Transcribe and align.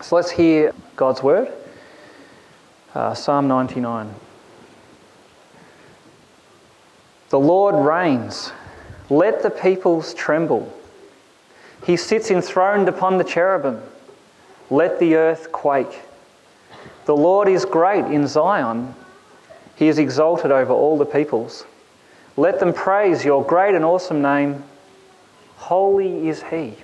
So 0.00 0.16
let's 0.16 0.30
hear 0.30 0.72
God's 0.96 1.22
word. 1.22 1.52
Uh, 2.94 3.14
Psalm 3.14 3.48
99. 3.48 4.14
The 7.30 7.38
Lord 7.38 7.74
reigns. 7.74 8.52
Let 9.10 9.42
the 9.42 9.50
peoples 9.50 10.14
tremble. 10.14 10.72
He 11.84 11.96
sits 11.96 12.30
enthroned 12.30 12.88
upon 12.88 13.18
the 13.18 13.24
cherubim. 13.24 13.80
Let 14.70 14.98
the 14.98 15.16
earth 15.16 15.50
quake. 15.52 16.00
The 17.06 17.16
Lord 17.16 17.48
is 17.48 17.64
great 17.64 18.04
in 18.04 18.26
Zion. 18.26 18.94
He 19.76 19.88
is 19.88 19.98
exalted 19.98 20.50
over 20.50 20.72
all 20.72 20.98
the 20.98 21.06
peoples. 21.06 21.64
Let 22.36 22.60
them 22.60 22.72
praise 22.72 23.24
your 23.24 23.44
great 23.44 23.74
and 23.74 23.84
awesome 23.84 24.22
name. 24.22 24.62
Holy 25.56 26.28
is 26.28 26.42
He. 26.44 26.76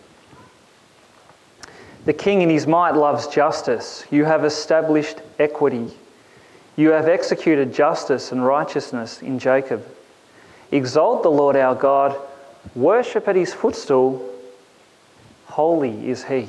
The 2.04 2.12
king 2.12 2.42
in 2.42 2.50
his 2.50 2.66
might 2.66 2.92
loves 2.92 3.26
justice. 3.28 4.04
You 4.10 4.26
have 4.26 4.44
established 4.44 5.22
equity. 5.38 5.90
You 6.76 6.90
have 6.90 7.08
executed 7.08 7.72
justice 7.72 8.30
and 8.30 8.44
righteousness 8.44 9.22
in 9.22 9.38
Jacob. 9.38 9.86
Exalt 10.70 11.22
the 11.22 11.30
Lord 11.30 11.56
our 11.56 11.74
God. 11.74 12.16
Worship 12.74 13.26
at 13.26 13.36
his 13.36 13.54
footstool. 13.54 14.30
Holy 15.46 16.10
is 16.10 16.24
he. 16.24 16.48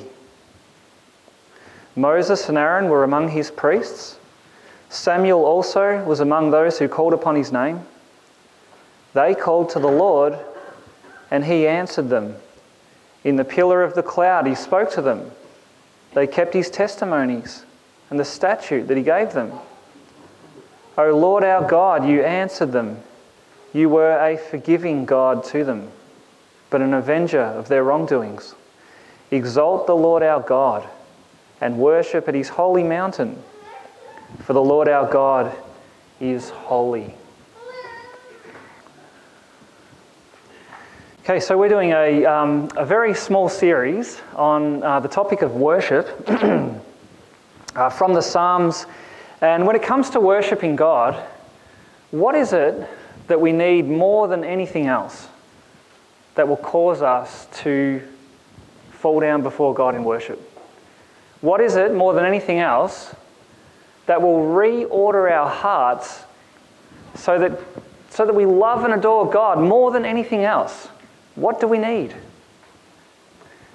Moses 1.94 2.48
and 2.50 2.58
Aaron 2.58 2.90
were 2.90 3.04
among 3.04 3.30
his 3.30 3.50
priests. 3.50 4.18
Samuel 4.90 5.44
also 5.44 6.04
was 6.04 6.20
among 6.20 6.50
those 6.50 6.78
who 6.78 6.88
called 6.88 7.14
upon 7.14 7.34
his 7.34 7.50
name. 7.50 7.80
They 9.14 9.34
called 9.34 9.70
to 9.70 9.78
the 9.78 9.88
Lord, 9.88 10.38
and 11.30 11.44
he 11.44 11.66
answered 11.66 12.10
them. 12.10 12.36
In 13.24 13.36
the 13.36 13.44
pillar 13.44 13.82
of 13.82 13.94
the 13.94 14.02
cloud, 14.02 14.46
he 14.46 14.54
spoke 14.54 14.90
to 14.92 15.00
them. 15.00 15.30
They 16.16 16.26
kept 16.26 16.54
his 16.54 16.70
testimonies 16.70 17.66
and 18.08 18.18
the 18.18 18.24
statute 18.24 18.88
that 18.88 18.96
he 18.96 19.02
gave 19.02 19.34
them. 19.34 19.52
O 20.96 21.14
Lord 21.14 21.44
our 21.44 21.68
God, 21.68 22.08
you 22.08 22.22
answered 22.22 22.72
them. 22.72 23.02
You 23.74 23.90
were 23.90 24.18
a 24.18 24.38
forgiving 24.38 25.04
God 25.04 25.44
to 25.44 25.62
them, 25.62 25.90
but 26.70 26.80
an 26.80 26.94
avenger 26.94 27.42
of 27.42 27.68
their 27.68 27.84
wrongdoings. 27.84 28.54
Exalt 29.30 29.86
the 29.86 29.94
Lord 29.94 30.22
our 30.22 30.40
God 30.40 30.88
and 31.60 31.76
worship 31.76 32.28
at 32.28 32.34
his 32.34 32.48
holy 32.48 32.82
mountain, 32.82 33.42
for 34.38 34.54
the 34.54 34.62
Lord 34.62 34.88
our 34.88 35.12
God 35.12 35.54
is 36.18 36.48
holy. 36.48 37.14
Okay, 41.28 41.40
so 41.40 41.58
we're 41.58 41.68
doing 41.68 41.90
a, 41.90 42.24
um, 42.24 42.68
a 42.76 42.86
very 42.86 43.12
small 43.12 43.48
series 43.48 44.20
on 44.36 44.80
uh, 44.84 45.00
the 45.00 45.08
topic 45.08 45.42
of 45.42 45.56
worship 45.56 46.06
uh, 47.74 47.90
from 47.90 48.14
the 48.14 48.20
Psalms. 48.20 48.86
And 49.40 49.66
when 49.66 49.74
it 49.74 49.82
comes 49.82 50.08
to 50.10 50.20
worshipping 50.20 50.76
God, 50.76 51.16
what 52.12 52.36
is 52.36 52.52
it 52.52 52.88
that 53.26 53.40
we 53.40 53.50
need 53.50 53.88
more 53.88 54.28
than 54.28 54.44
anything 54.44 54.86
else 54.86 55.26
that 56.36 56.46
will 56.46 56.58
cause 56.58 57.02
us 57.02 57.48
to 57.54 58.00
fall 58.92 59.18
down 59.18 59.42
before 59.42 59.74
God 59.74 59.96
in 59.96 60.04
worship? 60.04 60.38
What 61.40 61.60
is 61.60 61.74
it 61.74 61.92
more 61.92 62.14
than 62.14 62.24
anything 62.24 62.60
else 62.60 63.12
that 64.06 64.22
will 64.22 64.38
reorder 64.38 65.28
our 65.32 65.50
hearts 65.50 66.22
so 67.16 67.36
that, 67.40 67.58
so 68.10 68.24
that 68.24 68.34
we 68.36 68.46
love 68.46 68.84
and 68.84 68.94
adore 68.94 69.28
God 69.28 69.58
more 69.58 69.90
than 69.90 70.04
anything 70.04 70.44
else? 70.44 70.86
What 71.36 71.60
do 71.60 71.68
we 71.68 71.78
need? 71.78 72.14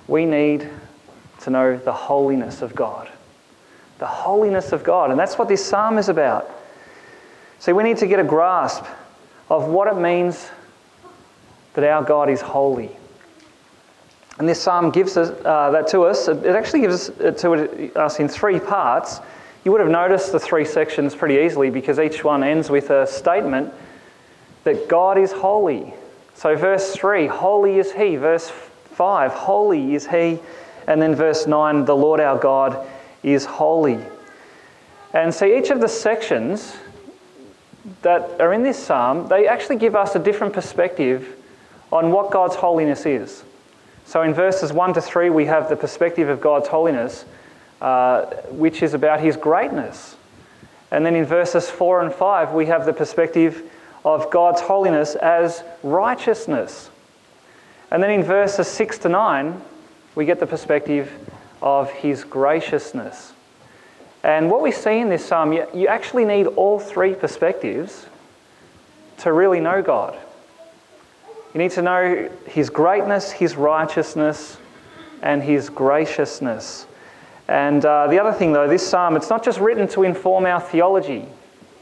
We 0.07 0.25
need 0.25 0.69
to 1.41 1.49
know 1.49 1.77
the 1.77 1.93
holiness 1.93 2.61
of 2.61 2.75
God. 2.75 3.09
The 3.99 4.07
holiness 4.07 4.71
of 4.71 4.83
God. 4.83 5.11
And 5.11 5.19
that's 5.19 5.37
what 5.37 5.47
this 5.47 5.63
psalm 5.63 5.97
is 5.97 6.09
about. 6.09 6.49
See, 7.59 7.71
we 7.71 7.83
need 7.83 7.97
to 7.97 8.07
get 8.07 8.19
a 8.19 8.23
grasp 8.23 8.83
of 9.49 9.67
what 9.67 9.87
it 9.87 9.99
means 9.99 10.49
that 11.73 11.83
our 11.83 12.03
God 12.03 12.29
is 12.29 12.41
holy. 12.41 12.89
And 14.39 14.49
this 14.49 14.59
psalm 14.59 14.89
gives 14.89 15.17
us, 15.17 15.29
uh, 15.45 15.69
that 15.71 15.87
to 15.89 16.01
us. 16.01 16.27
It 16.27 16.47
actually 16.47 16.81
gives 16.81 17.09
it 17.09 17.37
to 17.39 17.95
us 17.95 18.19
in 18.19 18.27
three 18.27 18.59
parts. 18.59 19.19
You 19.63 19.71
would 19.71 19.81
have 19.81 19.89
noticed 19.89 20.31
the 20.31 20.39
three 20.39 20.65
sections 20.65 21.13
pretty 21.13 21.35
easily 21.45 21.69
because 21.69 21.99
each 21.99 22.23
one 22.23 22.43
ends 22.43 22.69
with 22.69 22.89
a 22.89 23.05
statement 23.05 23.71
that 24.63 24.87
God 24.87 25.19
is 25.19 25.31
holy. 25.31 25.93
So, 26.41 26.55
verse 26.55 26.95
3, 26.95 27.27
holy 27.27 27.77
is 27.77 27.91
he. 27.91 28.15
Verse 28.15 28.49
5, 28.49 29.31
holy 29.31 29.93
is 29.93 30.07
he. 30.07 30.39
And 30.87 30.99
then 30.99 31.13
verse 31.13 31.45
9, 31.45 31.85
the 31.85 31.95
Lord 31.95 32.19
our 32.19 32.35
God 32.35 32.83
is 33.21 33.45
holy. 33.45 33.99
And 35.13 35.31
see, 35.31 35.55
each 35.55 35.69
of 35.69 35.81
the 35.81 35.87
sections 35.87 36.75
that 38.01 38.41
are 38.41 38.53
in 38.53 38.63
this 38.63 38.83
psalm, 38.83 39.27
they 39.27 39.47
actually 39.47 39.75
give 39.75 39.95
us 39.95 40.15
a 40.15 40.19
different 40.19 40.51
perspective 40.51 41.37
on 41.91 42.11
what 42.11 42.31
God's 42.31 42.55
holiness 42.55 43.05
is. 43.05 43.43
So, 44.07 44.23
in 44.23 44.33
verses 44.33 44.73
1 44.73 44.95
to 44.95 45.01
3, 45.01 45.29
we 45.29 45.45
have 45.45 45.69
the 45.69 45.75
perspective 45.75 46.27
of 46.27 46.41
God's 46.41 46.69
holiness, 46.69 47.23
uh, 47.81 48.25
which 48.49 48.81
is 48.81 48.95
about 48.95 49.19
his 49.19 49.37
greatness. 49.37 50.15
And 50.89 51.05
then 51.05 51.15
in 51.15 51.23
verses 51.23 51.69
4 51.69 52.01
and 52.01 52.11
5, 52.11 52.53
we 52.53 52.65
have 52.65 52.87
the 52.87 52.93
perspective 52.93 53.61
of 54.03 54.29
God's 54.31 54.61
holiness 54.61 55.15
as 55.15 55.63
righteousness. 55.83 56.89
And 57.91 58.01
then 58.01 58.11
in 58.11 58.23
verses 58.23 58.67
6 58.67 58.99
to 58.99 59.09
9, 59.09 59.61
we 60.15 60.25
get 60.25 60.39
the 60.39 60.47
perspective 60.47 61.11
of 61.61 61.91
his 61.91 62.23
graciousness. 62.23 63.33
And 64.23 64.51
what 64.51 64.61
we 64.61 64.71
see 64.71 64.99
in 64.99 65.09
this 65.09 65.25
psalm, 65.25 65.53
you, 65.53 65.87
actually 65.87 66.25
need 66.25 66.47
all 66.47 66.79
three 66.79 67.15
perspectives 67.15 68.05
to 69.19 69.33
really 69.33 69.59
know 69.59 69.81
God. 69.81 70.17
You 71.53 71.59
need 71.59 71.71
to 71.71 71.81
know 71.81 72.29
his 72.47 72.69
greatness, 72.69 73.31
his 73.31 73.55
righteousness, 73.55 74.57
and 75.21 75.41
his 75.43 75.69
graciousness. 75.69 76.85
And 77.47 77.83
uh, 77.83 78.07
the 78.07 78.19
other 78.19 78.31
thing, 78.31 78.53
though, 78.53 78.67
this 78.67 78.87
psalm, 78.87 79.15
it's 79.15 79.29
not 79.29 79.43
just 79.43 79.59
written 79.59 79.87
to 79.89 80.03
inform 80.03 80.45
our 80.45 80.61
theology. 80.61 81.25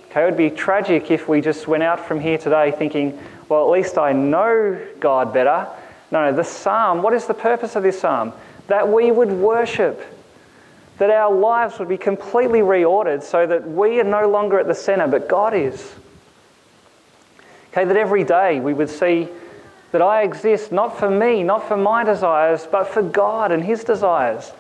Okay, 0.09 0.23
it 0.23 0.25
would 0.25 0.37
be 0.37 0.49
tragic 0.49 1.11
if 1.11 1.27
we 1.27 1.39
just 1.39 1.67
went 1.67 1.83
out 1.83 1.99
from 1.99 2.19
here 2.19 2.39
today 2.39 2.71
thinking, 2.71 3.19
well, 3.47 3.63
at 3.63 3.71
least 3.71 3.97
I 3.97 4.11
know 4.11 4.83
God 4.99 5.31
better. 5.31 5.67
No, 6.11 6.29
no, 6.29 6.35
the 6.35 6.43
psalm, 6.43 7.03
what 7.03 7.13
is 7.13 7.27
the 7.27 7.35
purpose 7.35 7.75
of 7.75 7.83
this 7.83 7.99
psalm? 7.99 8.33
That 8.67 8.87
we 8.91 9.11
would 9.11 9.31
worship, 9.31 10.03
that 10.97 11.11
our 11.11 11.31
lives 11.31 11.77
would 11.77 11.89
be 11.89 11.97
completely 11.97 12.61
reordered 12.61 13.21
so 13.21 13.45
that 13.45 13.67
we 13.69 13.99
are 13.99 14.03
no 14.03 14.27
longer 14.27 14.59
at 14.59 14.65
the 14.65 14.73
center, 14.73 15.07
but 15.07 15.29
God 15.29 15.53
is. 15.53 15.93
Okay, 17.71 17.85
that 17.85 17.95
every 17.95 18.23
day 18.23 18.59
we 18.59 18.73
would 18.73 18.89
see 18.89 19.27
that 19.91 20.01
I 20.01 20.23
exist 20.23 20.71
not 20.71 20.97
for 20.97 21.09
me, 21.09 21.43
not 21.43 21.67
for 21.67 21.77
my 21.77 22.03
desires, 22.03 22.67
but 22.71 22.87
for 22.87 23.03
God 23.03 23.51
and 23.51 23.63
His 23.63 23.83
desires. 23.83 24.51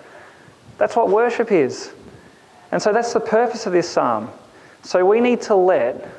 That's 0.77 0.95
what 0.95 1.09
worship 1.09 1.51
is. 1.51 1.91
And 2.71 2.79
so 2.79 2.93
that's 2.93 3.13
the 3.13 3.19
purpose 3.19 3.65
of 3.65 3.73
this 3.73 3.89
psalm. 3.89 4.29
So 4.83 5.05
we 5.05 5.19
need 5.19 5.41
to 5.43 5.55
let 5.55 6.09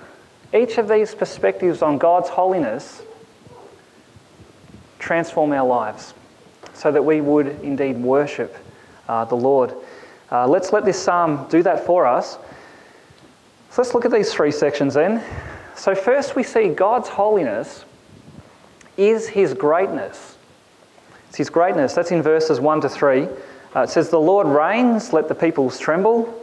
each 0.54 0.78
of 0.78 0.88
these 0.88 1.14
perspectives 1.14 1.82
on 1.82 1.98
God's 1.98 2.28
holiness 2.28 3.02
transform 4.98 5.52
our 5.52 5.66
lives 5.66 6.14
so 6.74 6.92
that 6.92 7.02
we 7.02 7.20
would 7.20 7.48
indeed 7.62 7.96
worship 7.98 8.56
uh, 9.08 9.24
the 9.24 9.34
Lord. 9.34 9.74
Uh, 10.30 10.46
let's 10.46 10.72
let 10.72 10.84
this 10.84 11.02
psalm 11.02 11.46
do 11.48 11.62
that 11.62 11.84
for 11.84 12.06
us. 12.06 12.38
So 13.70 13.82
let's 13.82 13.94
look 13.94 14.04
at 14.04 14.12
these 14.12 14.32
three 14.32 14.50
sections 14.50 14.94
then. 14.94 15.22
So, 15.76 15.94
first, 15.94 16.36
we 16.36 16.42
see 16.42 16.68
God's 16.68 17.08
holiness 17.08 17.84
is 18.96 19.28
his 19.28 19.54
greatness. 19.54 20.36
It's 21.28 21.38
his 21.38 21.48
greatness. 21.48 21.94
That's 21.94 22.10
in 22.10 22.22
verses 22.22 22.60
1 22.60 22.80
to 22.82 22.88
3. 22.88 23.22
Uh, 23.74 23.82
it 23.82 23.88
says, 23.88 24.10
The 24.10 24.18
Lord 24.18 24.46
reigns, 24.46 25.12
let 25.12 25.28
the 25.28 25.34
peoples 25.34 25.78
tremble. 25.78 26.39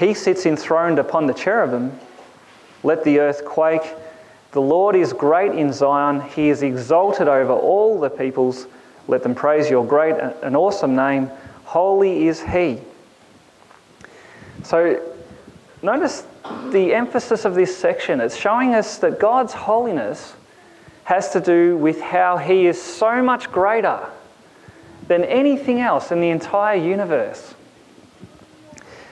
He 0.00 0.14
sits 0.14 0.46
enthroned 0.46 0.98
upon 0.98 1.26
the 1.26 1.34
cherubim. 1.34 1.92
Let 2.82 3.04
the 3.04 3.20
earth 3.20 3.44
quake. 3.44 3.82
The 4.52 4.60
Lord 4.60 4.96
is 4.96 5.12
great 5.12 5.52
in 5.52 5.74
Zion. 5.74 6.22
He 6.22 6.48
is 6.48 6.62
exalted 6.62 7.28
over 7.28 7.52
all 7.52 8.00
the 8.00 8.08
peoples. 8.08 8.66
Let 9.08 9.22
them 9.22 9.34
praise 9.34 9.68
your 9.68 9.86
great 9.86 10.16
and 10.42 10.56
awesome 10.56 10.96
name. 10.96 11.30
Holy 11.64 12.28
is 12.28 12.40
He. 12.42 12.78
So, 14.62 15.06
notice 15.82 16.24
the 16.70 16.94
emphasis 16.94 17.44
of 17.44 17.54
this 17.54 17.76
section. 17.76 18.22
It's 18.22 18.36
showing 18.36 18.74
us 18.74 18.96
that 18.98 19.20
God's 19.20 19.52
holiness 19.52 20.32
has 21.04 21.30
to 21.32 21.40
do 21.40 21.76
with 21.76 22.00
how 22.00 22.38
He 22.38 22.66
is 22.66 22.80
so 22.80 23.22
much 23.22 23.52
greater 23.52 24.08
than 25.08 25.24
anything 25.24 25.80
else 25.80 26.10
in 26.10 26.22
the 26.22 26.30
entire 26.30 26.76
universe. 26.76 27.54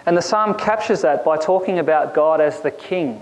And 0.09 0.17
the 0.17 0.23
psalm 0.23 0.55
captures 0.55 1.03
that 1.03 1.23
by 1.23 1.37
talking 1.37 1.81
about 1.81 2.15
God 2.15 2.41
as 2.41 2.63
the 2.63 2.71
king 2.71 3.21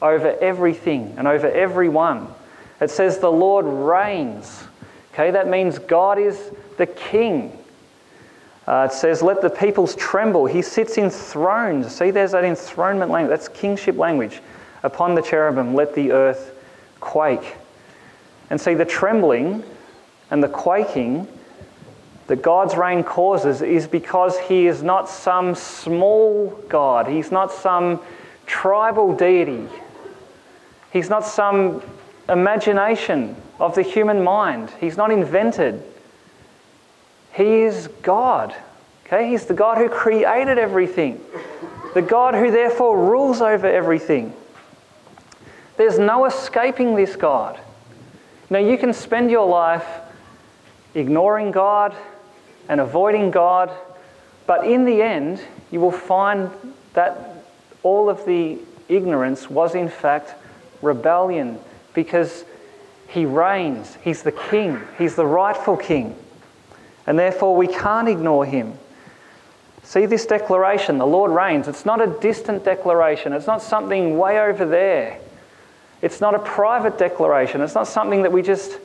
over 0.00 0.38
everything 0.38 1.12
and 1.18 1.26
over 1.26 1.50
everyone. 1.50 2.28
It 2.80 2.92
says 2.92 3.18
the 3.18 3.32
Lord 3.32 3.66
reigns. 3.66 4.62
Okay, 5.12 5.32
that 5.32 5.48
means 5.48 5.80
God 5.80 6.20
is 6.20 6.52
the 6.78 6.86
king. 6.86 7.58
Uh, 8.68 8.86
it 8.88 8.94
says, 8.94 9.20
Let 9.20 9.42
the 9.42 9.50
peoples 9.50 9.96
tremble. 9.96 10.46
He 10.46 10.62
sits 10.62 10.96
enthroned. 10.96 11.90
See, 11.90 12.12
there's 12.12 12.30
that 12.30 12.44
enthronement 12.44 13.10
language. 13.10 13.36
That's 13.36 13.48
kingship 13.48 13.96
language. 13.96 14.40
Upon 14.84 15.16
the 15.16 15.22
cherubim, 15.22 15.74
let 15.74 15.92
the 15.96 16.12
earth 16.12 16.56
quake. 17.00 17.56
And 18.48 18.60
see, 18.60 18.74
the 18.74 18.84
trembling 18.84 19.64
and 20.30 20.40
the 20.40 20.48
quaking 20.48 21.26
that 22.26 22.42
God's 22.42 22.76
reign 22.76 23.04
causes 23.04 23.62
is 23.62 23.86
because 23.86 24.38
he 24.38 24.66
is 24.66 24.82
not 24.82 25.08
some 25.08 25.54
small 25.54 26.50
God. 26.68 27.06
He's 27.06 27.30
not 27.30 27.52
some 27.52 28.00
tribal 28.46 29.14
deity. 29.14 29.68
He's 30.92 31.08
not 31.08 31.24
some 31.24 31.82
imagination 32.28 33.36
of 33.60 33.74
the 33.74 33.82
human 33.82 34.24
mind. 34.24 34.72
He's 34.80 34.96
not 34.96 35.10
invented. 35.10 35.82
He 37.32 37.62
is 37.62 37.88
God. 38.02 38.54
Okay? 39.06 39.30
He's 39.30 39.46
the 39.46 39.54
God 39.54 39.78
who 39.78 39.88
created 39.88 40.58
everything, 40.58 41.20
the 41.94 42.02
God 42.02 42.34
who 42.34 42.50
therefore 42.50 42.98
rules 42.98 43.40
over 43.40 43.66
everything. 43.66 44.32
There's 45.76 45.98
no 45.98 46.24
escaping 46.24 46.96
this 46.96 47.14
God. 47.14 47.60
Now, 48.48 48.58
you 48.58 48.78
can 48.78 48.92
spend 48.92 49.30
your 49.30 49.46
life 49.46 49.86
ignoring 50.96 51.52
God 51.52 51.94
and 52.68 52.80
avoiding 52.80 53.30
God, 53.30 53.70
but 54.46 54.66
in 54.66 54.84
the 54.84 55.02
end, 55.02 55.40
you 55.70 55.80
will 55.80 55.92
find 55.92 56.50
that 56.94 57.44
all 57.82 58.10
of 58.10 58.24
the 58.24 58.58
ignorance 58.88 59.48
was 59.48 59.74
in 59.74 59.88
fact 59.88 60.34
rebellion 60.82 61.58
because 61.94 62.44
he 63.08 63.24
reigns, 63.24 63.96
he's 64.02 64.22
the 64.22 64.32
king, 64.32 64.80
he's 64.98 65.14
the 65.14 65.26
rightful 65.26 65.76
king, 65.76 66.16
and 67.06 67.18
therefore 67.18 67.54
we 67.54 67.68
can't 67.68 68.08
ignore 68.08 68.44
him. 68.44 68.76
See 69.84 70.06
this 70.06 70.26
declaration, 70.26 70.98
the 70.98 71.06
Lord 71.06 71.30
reigns. 71.30 71.68
It's 71.68 71.86
not 71.86 72.00
a 72.02 72.08
distant 72.20 72.64
declaration, 72.64 73.32
it's 73.32 73.46
not 73.46 73.62
something 73.62 74.18
way 74.18 74.40
over 74.40 74.64
there. 74.64 75.20
It's 76.02 76.20
not 76.20 76.34
a 76.34 76.40
private 76.40 76.98
declaration, 76.98 77.60
it's 77.60 77.74
not 77.74 77.86
something 77.86 78.22
that 78.22 78.32
we 78.32 78.42
just 78.42 78.78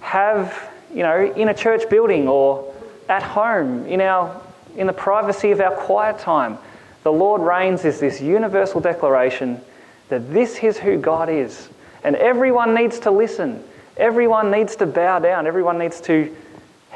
have, 0.00 0.70
you 0.96 1.02
know, 1.02 1.30
in 1.34 1.50
a 1.50 1.54
church 1.54 1.90
building 1.90 2.26
or 2.26 2.72
at 3.10 3.22
home 3.22 3.84
in, 3.84 4.00
our, 4.00 4.40
in 4.76 4.86
the 4.86 4.94
privacy 4.94 5.50
of 5.50 5.60
our 5.60 5.74
quiet 5.76 6.18
time. 6.18 6.56
The 7.02 7.12
Lord 7.12 7.42
reigns 7.42 7.84
is 7.84 8.00
this 8.00 8.18
universal 8.18 8.80
declaration 8.80 9.60
that 10.08 10.32
this 10.32 10.56
is 10.64 10.78
who 10.78 10.96
God 10.96 11.28
is. 11.28 11.68
And 12.02 12.16
everyone 12.16 12.74
needs 12.74 12.98
to 13.00 13.10
listen. 13.10 13.62
Everyone 13.98 14.50
needs 14.50 14.74
to 14.76 14.86
bow 14.86 15.18
down. 15.18 15.46
Everyone 15.46 15.76
needs 15.76 16.00
to 16.02 16.34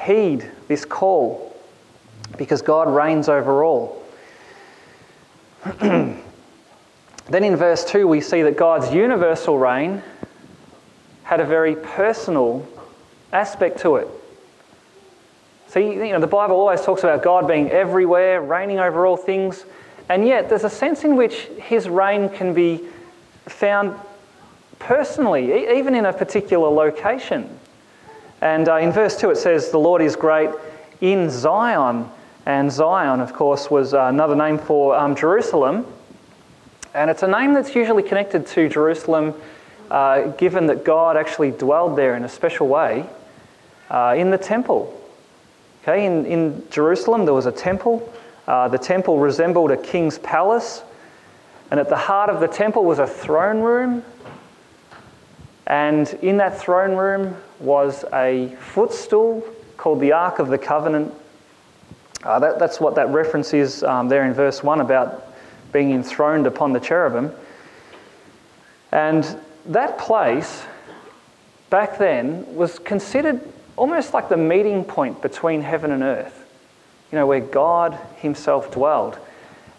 heed 0.02 0.50
this 0.66 0.86
call 0.86 1.54
because 2.38 2.62
God 2.62 2.88
reigns 2.88 3.28
over 3.28 3.62
all. 3.62 4.02
then 5.78 6.22
in 7.30 7.54
verse 7.54 7.84
2, 7.84 8.08
we 8.08 8.22
see 8.22 8.40
that 8.40 8.56
God's 8.56 8.94
universal 8.94 9.58
reign 9.58 10.02
had 11.22 11.40
a 11.40 11.44
very 11.44 11.76
personal 11.76 12.66
aspect 13.32 13.80
to 13.80 13.96
it. 13.96 14.08
See, 15.70 15.86
you 15.92 16.12
know, 16.12 16.18
the 16.18 16.26
Bible 16.26 16.56
always 16.56 16.80
talks 16.82 17.04
about 17.04 17.22
God 17.22 17.46
being 17.46 17.70
everywhere, 17.70 18.42
reigning 18.42 18.80
over 18.80 19.06
all 19.06 19.16
things, 19.16 19.64
and 20.08 20.26
yet 20.26 20.48
there's 20.48 20.64
a 20.64 20.70
sense 20.70 21.04
in 21.04 21.14
which 21.14 21.44
his 21.62 21.88
reign 21.88 22.28
can 22.28 22.52
be 22.52 22.80
found 23.46 23.94
personally, 24.80 25.76
even 25.78 25.94
in 25.94 26.06
a 26.06 26.12
particular 26.12 26.68
location. 26.68 27.48
And 28.40 28.68
uh, 28.68 28.78
in 28.78 28.90
verse 28.90 29.16
2, 29.16 29.30
it 29.30 29.36
says, 29.36 29.70
The 29.70 29.78
Lord 29.78 30.02
is 30.02 30.16
great 30.16 30.50
in 31.00 31.30
Zion. 31.30 32.08
And 32.46 32.72
Zion, 32.72 33.20
of 33.20 33.32
course, 33.32 33.70
was 33.70 33.94
uh, 33.94 34.06
another 34.06 34.34
name 34.34 34.58
for 34.58 34.96
um, 34.96 35.14
Jerusalem. 35.14 35.86
And 36.94 37.10
it's 37.10 37.22
a 37.22 37.28
name 37.28 37.54
that's 37.54 37.76
usually 37.76 38.02
connected 38.02 38.48
to 38.48 38.68
Jerusalem, 38.68 39.34
uh, 39.88 40.30
given 40.30 40.66
that 40.66 40.84
God 40.84 41.16
actually 41.16 41.52
dwelled 41.52 41.96
there 41.96 42.16
in 42.16 42.24
a 42.24 42.28
special 42.28 42.66
way 42.66 43.06
uh, 43.90 44.14
in 44.16 44.30
the 44.30 44.38
temple. 44.38 44.96
Okay, 45.82 46.06
in, 46.06 46.26
in 46.26 46.66
Jerusalem, 46.70 47.24
there 47.24 47.34
was 47.34 47.46
a 47.46 47.52
temple. 47.52 48.12
Uh, 48.46 48.68
the 48.68 48.78
temple 48.78 49.18
resembled 49.18 49.70
a 49.70 49.76
king's 49.76 50.18
palace. 50.18 50.82
And 51.70 51.78
at 51.78 51.88
the 51.88 51.96
heart 51.96 52.30
of 52.30 52.40
the 52.40 52.48
temple 52.48 52.84
was 52.84 52.98
a 52.98 53.06
throne 53.06 53.60
room. 53.60 54.04
And 55.66 56.08
in 56.22 56.36
that 56.38 56.58
throne 56.58 56.96
room 56.96 57.36
was 57.60 58.04
a 58.12 58.56
footstool 58.60 59.44
called 59.76 60.00
the 60.00 60.12
Ark 60.12 60.38
of 60.38 60.48
the 60.48 60.58
Covenant. 60.58 61.14
Uh, 62.24 62.38
that, 62.38 62.58
that's 62.58 62.80
what 62.80 62.96
that 62.96 63.08
reference 63.08 63.54
is 63.54 63.82
um, 63.84 64.08
there 64.08 64.24
in 64.24 64.34
verse 64.34 64.62
1 64.62 64.80
about 64.80 65.32
being 65.72 65.92
enthroned 65.92 66.46
upon 66.46 66.72
the 66.72 66.80
cherubim. 66.80 67.30
And 68.92 69.24
that 69.66 69.96
place 69.98 70.64
back 71.70 71.98
then 71.98 72.54
was 72.54 72.78
considered 72.80 73.40
almost 73.76 74.14
like 74.14 74.28
the 74.28 74.36
meeting 74.36 74.84
point 74.84 75.22
between 75.22 75.62
heaven 75.62 75.90
and 75.90 76.02
earth, 76.02 76.46
you 77.10 77.18
know, 77.18 77.26
where 77.26 77.40
God 77.40 77.98
Himself 78.16 78.70
dwelled. 78.72 79.18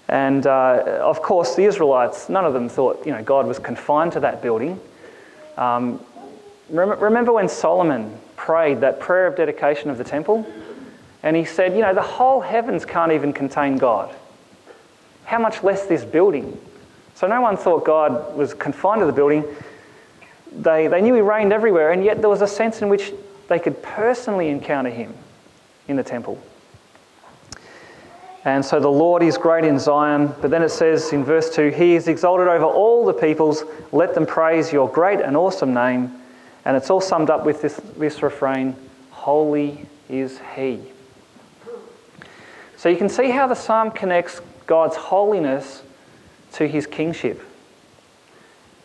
And 0.08 0.46
uh, 0.46 1.00
of 1.02 1.22
course, 1.22 1.56
the 1.56 1.64
Israelites, 1.64 2.28
none 2.28 2.46
of 2.46 2.54
them 2.54 2.68
thought, 2.68 3.06
you 3.06 3.12
know, 3.12 3.24
God 3.24 3.48
was 3.48 3.60
confined 3.60 4.12
to 4.14 4.20
that 4.22 4.42
building. 4.42 4.80
Um, 5.58 6.04
remember 6.70 7.32
when 7.32 7.48
Solomon 7.48 8.18
prayed 8.36 8.82
that 8.82 9.00
prayer 9.00 9.28
of 9.28 9.36
dedication 9.36 9.90
of 9.90 9.98
the 9.98 10.04
temple? 10.04 10.46
And 11.24 11.36
he 11.36 11.46
said, 11.46 11.74
you 11.74 11.82
know, 11.82 11.94
the 11.94 12.02
whole 12.02 12.42
heavens 12.42 12.86
can't 12.86 13.12
even 13.12 13.32
contain 13.32 13.78
God. 13.78 14.14
How 15.24 15.40
much 15.40 15.64
less 15.64 15.86
this 15.86 16.04
building? 16.04 16.60
So 17.16 17.28
no 17.28 17.40
one 17.42 17.56
thought 17.56 17.86
God 17.86 18.36
was 18.36 18.54
confined 18.54 19.02
to 19.02 19.06
the 19.06 19.12
building. 19.12 19.46
They, 20.52 20.88
they 20.88 21.02
knew 21.02 21.14
he 21.14 21.22
reigned 21.22 21.54
everywhere, 21.54 21.92
and 21.92 22.04
yet 22.04 22.20
there 22.20 22.30
was 22.30 22.42
a 22.42 22.48
sense 22.48 22.82
in 22.82 22.90
which 22.90 23.14
they 23.52 23.60
could 23.60 23.84
personally 23.84 24.48
encounter 24.48 24.90
him 24.90 25.14
in 25.90 25.98
the 25.98 26.04
temple. 26.04 26.42
And 28.46 28.64
so 28.64 28.80
the 28.80 28.88
Lord 28.88 29.22
is 29.22 29.38
great 29.38 29.66
in 29.66 29.78
Zion. 29.78 30.34
But 30.40 30.52
then 30.52 30.64
it 30.64 30.70
says 30.70 31.12
in 31.12 31.26
verse 31.26 31.54
2 31.54 31.68
He 31.70 31.96
is 31.96 32.08
exalted 32.08 32.48
over 32.48 32.64
all 32.64 33.06
the 33.06 33.14
peoples. 33.14 33.66
Let 33.92 34.16
them 34.16 34.26
praise 34.26 34.72
your 34.72 34.88
great 34.88 35.20
and 35.20 35.36
awesome 35.36 35.74
name. 35.74 36.14
And 36.64 36.78
it's 36.78 36.90
all 36.90 37.02
summed 37.02 37.30
up 37.30 37.46
with 37.46 37.62
this, 37.62 37.76
this 37.98 38.24
refrain 38.24 38.74
Holy 39.10 39.86
is 40.08 40.40
He. 40.56 40.80
So 42.78 42.88
you 42.88 42.96
can 42.96 43.10
see 43.10 43.32
how 43.32 43.48
the 43.48 43.56
psalm 43.56 43.92
connects 43.92 44.40
God's 44.66 44.96
holiness 44.96 45.84
to 46.54 46.70
His 46.70 46.88
kingship 46.88 47.44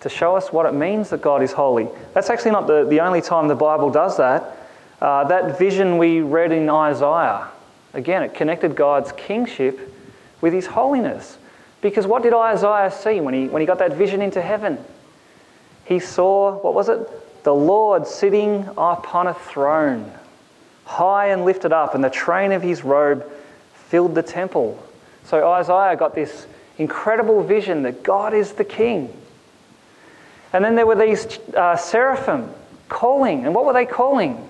to 0.08 0.14
show 0.14 0.36
us 0.36 0.52
what 0.52 0.66
it 0.66 0.72
means 0.72 1.10
that 1.10 1.20
God 1.20 1.42
is 1.42 1.52
holy. 1.52 1.88
That's 2.14 2.30
actually 2.30 2.52
not 2.52 2.66
the, 2.66 2.84
the 2.84 3.00
only 3.00 3.20
time 3.20 3.48
the 3.48 3.54
Bible 3.54 3.90
does 3.90 4.16
that. 4.18 4.56
Uh, 5.00 5.24
that 5.24 5.58
vision 5.58 5.98
we 5.98 6.20
read 6.20 6.52
in 6.52 6.70
Isaiah 6.70 7.48
Again, 7.96 8.22
it 8.22 8.34
connected 8.34 8.76
God's 8.76 9.10
kingship 9.12 9.80
with 10.42 10.52
his 10.52 10.66
holiness. 10.66 11.38
Because 11.80 12.06
what 12.06 12.22
did 12.22 12.34
Isaiah 12.34 12.90
see 12.90 13.20
when 13.20 13.32
he, 13.32 13.48
when 13.48 13.60
he 13.60 13.66
got 13.66 13.78
that 13.78 13.94
vision 13.94 14.20
into 14.20 14.42
heaven? 14.42 14.78
He 15.86 15.98
saw, 15.98 16.58
what 16.58 16.74
was 16.74 16.90
it? 16.90 17.44
The 17.44 17.54
Lord 17.54 18.06
sitting 18.06 18.68
upon 18.76 19.28
a 19.28 19.34
throne, 19.34 20.12
high 20.84 21.28
and 21.28 21.46
lifted 21.46 21.72
up, 21.72 21.94
and 21.94 22.04
the 22.04 22.10
train 22.10 22.52
of 22.52 22.60
his 22.60 22.84
robe 22.84 23.26
filled 23.72 24.14
the 24.14 24.22
temple. 24.22 24.82
So 25.24 25.50
Isaiah 25.50 25.96
got 25.96 26.14
this 26.14 26.46
incredible 26.76 27.42
vision 27.42 27.82
that 27.84 28.02
God 28.02 28.34
is 28.34 28.52
the 28.52 28.64
king. 28.64 29.16
And 30.56 30.64
then 30.64 30.74
there 30.74 30.86
were 30.86 30.94
these 30.94 31.38
uh, 31.54 31.76
seraphim 31.76 32.48
calling. 32.88 33.44
And 33.44 33.54
what 33.54 33.66
were 33.66 33.74
they 33.74 33.84
calling? 33.84 34.48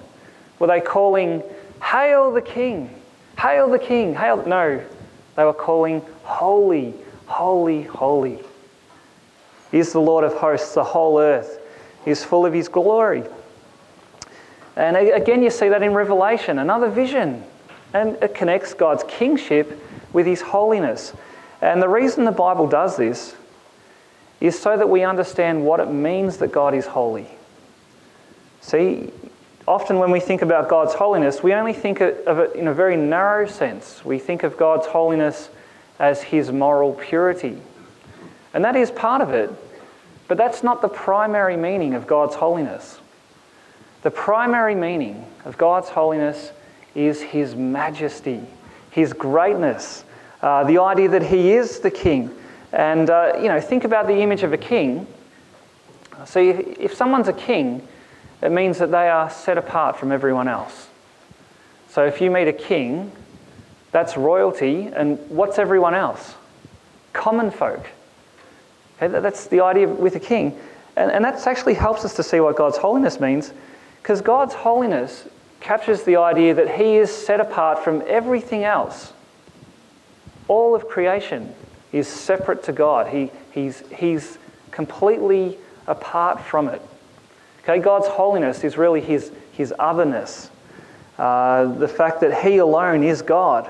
Were 0.60 0.68
they 0.68 0.80
calling, 0.80 1.42
Hail 1.82 2.30
the 2.30 2.40
king? 2.40 2.96
Hail 3.36 3.68
the 3.68 3.80
King! 3.80 4.14
Hail! 4.14 4.46
No, 4.46 4.80
they 5.34 5.42
were 5.42 5.52
calling, 5.52 6.00
Holy, 6.22 6.94
holy, 7.26 7.82
holy. 7.82 8.38
He 9.72 9.80
Is 9.80 9.92
the 9.92 10.00
Lord 10.00 10.22
of 10.22 10.34
hosts, 10.34 10.74
the 10.74 10.84
whole 10.84 11.18
earth 11.18 11.58
is 12.06 12.22
full 12.22 12.46
of 12.46 12.52
his 12.52 12.68
glory. 12.68 13.24
And 14.76 14.96
again, 14.96 15.42
you 15.42 15.50
see 15.50 15.68
that 15.70 15.82
in 15.82 15.92
Revelation, 15.92 16.60
another 16.60 16.88
vision. 16.88 17.42
And 17.94 18.14
it 18.22 18.32
connects 18.32 18.74
God's 18.74 19.02
kingship 19.08 19.82
with 20.12 20.24
his 20.24 20.40
holiness. 20.40 21.12
And 21.60 21.82
the 21.82 21.88
reason 21.88 22.24
the 22.24 22.30
Bible 22.30 22.68
does 22.68 22.96
this 22.96 23.34
is 24.40 24.58
so 24.58 24.76
that 24.76 24.88
we 24.88 25.02
understand 25.02 25.64
what 25.64 25.80
it 25.80 25.90
means 25.90 26.38
that 26.38 26.52
God 26.52 26.74
is 26.74 26.86
holy. 26.86 27.26
See, 28.60 29.10
often 29.66 29.98
when 29.98 30.10
we 30.10 30.20
think 30.20 30.42
about 30.42 30.68
God's 30.68 30.94
holiness, 30.94 31.42
we 31.42 31.54
only 31.54 31.72
think 31.72 32.00
of 32.00 32.38
it 32.38 32.54
in 32.54 32.68
a 32.68 32.74
very 32.74 32.96
narrow 32.96 33.46
sense. 33.46 34.04
We 34.04 34.18
think 34.18 34.42
of 34.42 34.56
God's 34.56 34.86
holiness 34.86 35.48
as 35.98 36.22
his 36.22 36.52
moral 36.52 36.92
purity. 36.92 37.58
And 38.52 38.64
that 38.64 38.76
is 38.76 38.90
part 38.90 39.22
of 39.22 39.30
it, 39.30 39.50
but 40.28 40.36
that's 40.36 40.62
not 40.62 40.82
the 40.82 40.88
primary 40.88 41.56
meaning 41.56 41.94
of 41.94 42.06
God's 42.06 42.34
holiness. 42.34 42.98
The 44.02 44.10
primary 44.10 44.74
meaning 44.74 45.26
of 45.44 45.58
God's 45.58 45.88
holiness 45.88 46.52
is 46.94 47.20
his 47.20 47.54
majesty, 47.54 48.40
his 48.90 49.12
greatness, 49.12 50.04
uh, 50.42 50.64
the 50.64 50.78
idea 50.78 51.08
that 51.10 51.22
he 51.22 51.52
is 51.52 51.80
the 51.80 51.90
king. 51.90 52.30
And, 52.76 53.08
uh, 53.08 53.32
you 53.40 53.48
know, 53.48 53.58
think 53.58 53.84
about 53.84 54.06
the 54.06 54.20
image 54.20 54.42
of 54.42 54.52
a 54.52 54.58
king. 54.58 55.06
So 56.26 56.40
if 56.40 56.92
someone's 56.92 57.26
a 57.26 57.32
king, 57.32 57.88
it 58.42 58.52
means 58.52 58.76
that 58.78 58.90
they 58.90 59.08
are 59.08 59.30
set 59.30 59.56
apart 59.56 59.96
from 59.96 60.12
everyone 60.12 60.46
else. 60.46 60.88
So 61.88 62.04
if 62.04 62.20
you 62.20 62.30
meet 62.30 62.48
a 62.48 62.52
king, 62.52 63.10
that's 63.92 64.18
royalty, 64.18 64.90
and 64.94 65.18
what's 65.30 65.58
everyone 65.58 65.94
else? 65.94 66.34
Common 67.14 67.50
folk. 67.50 67.86
Okay, 69.00 69.20
that's 69.20 69.46
the 69.46 69.62
idea 69.62 69.88
with 69.88 70.14
a 70.14 70.20
king. 70.20 70.58
And, 70.96 71.10
and 71.10 71.24
that 71.24 71.46
actually 71.46 71.74
helps 71.74 72.04
us 72.04 72.14
to 72.16 72.22
see 72.22 72.40
what 72.40 72.56
God's 72.56 72.76
holiness 72.76 73.18
means, 73.18 73.54
because 74.02 74.20
God's 74.20 74.52
holiness 74.52 75.26
captures 75.60 76.02
the 76.02 76.16
idea 76.16 76.52
that 76.52 76.76
He 76.76 76.96
is 76.96 77.10
set 77.10 77.40
apart 77.40 77.82
from 77.82 78.02
everything 78.06 78.64
else. 78.64 79.14
All 80.46 80.74
of 80.74 80.88
creation 80.88 81.54
is 81.92 82.08
separate 82.08 82.62
to 82.64 82.72
God, 82.72 83.08
he, 83.08 83.30
he's, 83.52 83.82
he's 83.90 84.38
completely 84.70 85.58
apart 85.86 86.40
from 86.40 86.68
it. 86.68 86.82
Okay, 87.62 87.80
God's 87.80 88.06
holiness 88.06 88.62
is 88.62 88.76
really 88.76 89.00
His, 89.00 89.32
his 89.52 89.74
otherness, 89.78 90.50
uh, 91.18 91.64
the 91.64 91.88
fact 91.88 92.20
that 92.20 92.44
He 92.44 92.58
alone 92.58 93.02
is 93.02 93.22
God. 93.22 93.66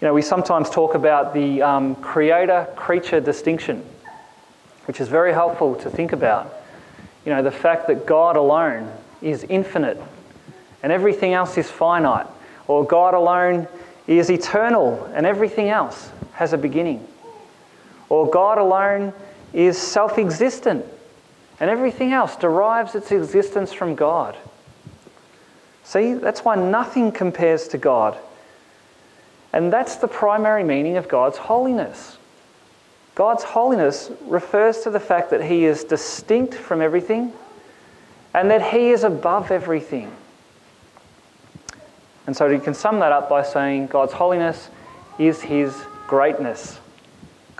You 0.00 0.06
know, 0.06 0.14
we 0.14 0.22
sometimes 0.22 0.70
talk 0.70 0.94
about 0.94 1.34
the 1.34 1.60
um, 1.60 1.96
creator 1.96 2.68
creature 2.76 3.20
distinction, 3.20 3.84
which 4.86 5.00
is 5.00 5.08
very 5.08 5.32
helpful 5.32 5.74
to 5.76 5.90
think 5.90 6.12
about. 6.12 6.54
You 7.26 7.32
know, 7.32 7.42
the 7.42 7.50
fact 7.50 7.88
that 7.88 8.06
God 8.06 8.36
alone 8.36 8.90
is 9.20 9.44
infinite 9.44 10.00
and 10.82 10.92
everything 10.92 11.34
else 11.34 11.58
is 11.58 11.70
finite, 11.70 12.26
or 12.66 12.86
God 12.86 13.14
alone 13.14 13.66
is 14.06 14.30
eternal 14.30 15.04
and 15.14 15.26
everything 15.26 15.68
else 15.68 16.10
has 16.32 16.52
a 16.52 16.58
beginning, 16.58 17.06
or 18.10 18.28
God 18.28 18.58
alone 18.58 19.14
is 19.54 19.78
self 19.78 20.18
existent 20.18 20.84
and 21.58 21.70
everything 21.70 22.12
else 22.12 22.36
derives 22.36 22.94
its 22.94 23.10
existence 23.12 23.72
from 23.72 23.94
God. 23.94 24.36
See, 25.84 26.14
that's 26.14 26.44
why 26.44 26.56
nothing 26.56 27.12
compares 27.12 27.68
to 27.68 27.78
God. 27.78 28.18
And 29.52 29.72
that's 29.72 29.96
the 29.96 30.08
primary 30.08 30.64
meaning 30.64 30.96
of 30.96 31.08
God's 31.08 31.36
holiness. 31.36 32.16
God's 33.14 33.42
holiness 33.42 34.10
refers 34.22 34.80
to 34.80 34.90
the 34.90 35.00
fact 35.00 35.30
that 35.30 35.44
He 35.44 35.64
is 35.64 35.84
distinct 35.84 36.54
from 36.54 36.80
everything 36.80 37.32
and 38.32 38.50
that 38.50 38.72
He 38.72 38.90
is 38.90 39.04
above 39.04 39.50
everything. 39.50 40.10
And 42.26 42.36
so 42.36 42.46
you 42.46 42.60
can 42.60 42.74
sum 42.74 43.00
that 43.00 43.12
up 43.12 43.28
by 43.28 43.42
saying 43.42 43.88
God's 43.88 44.12
holiness 44.12 44.70
is 45.18 45.42
His 45.42 45.76
greatness. 46.06 46.78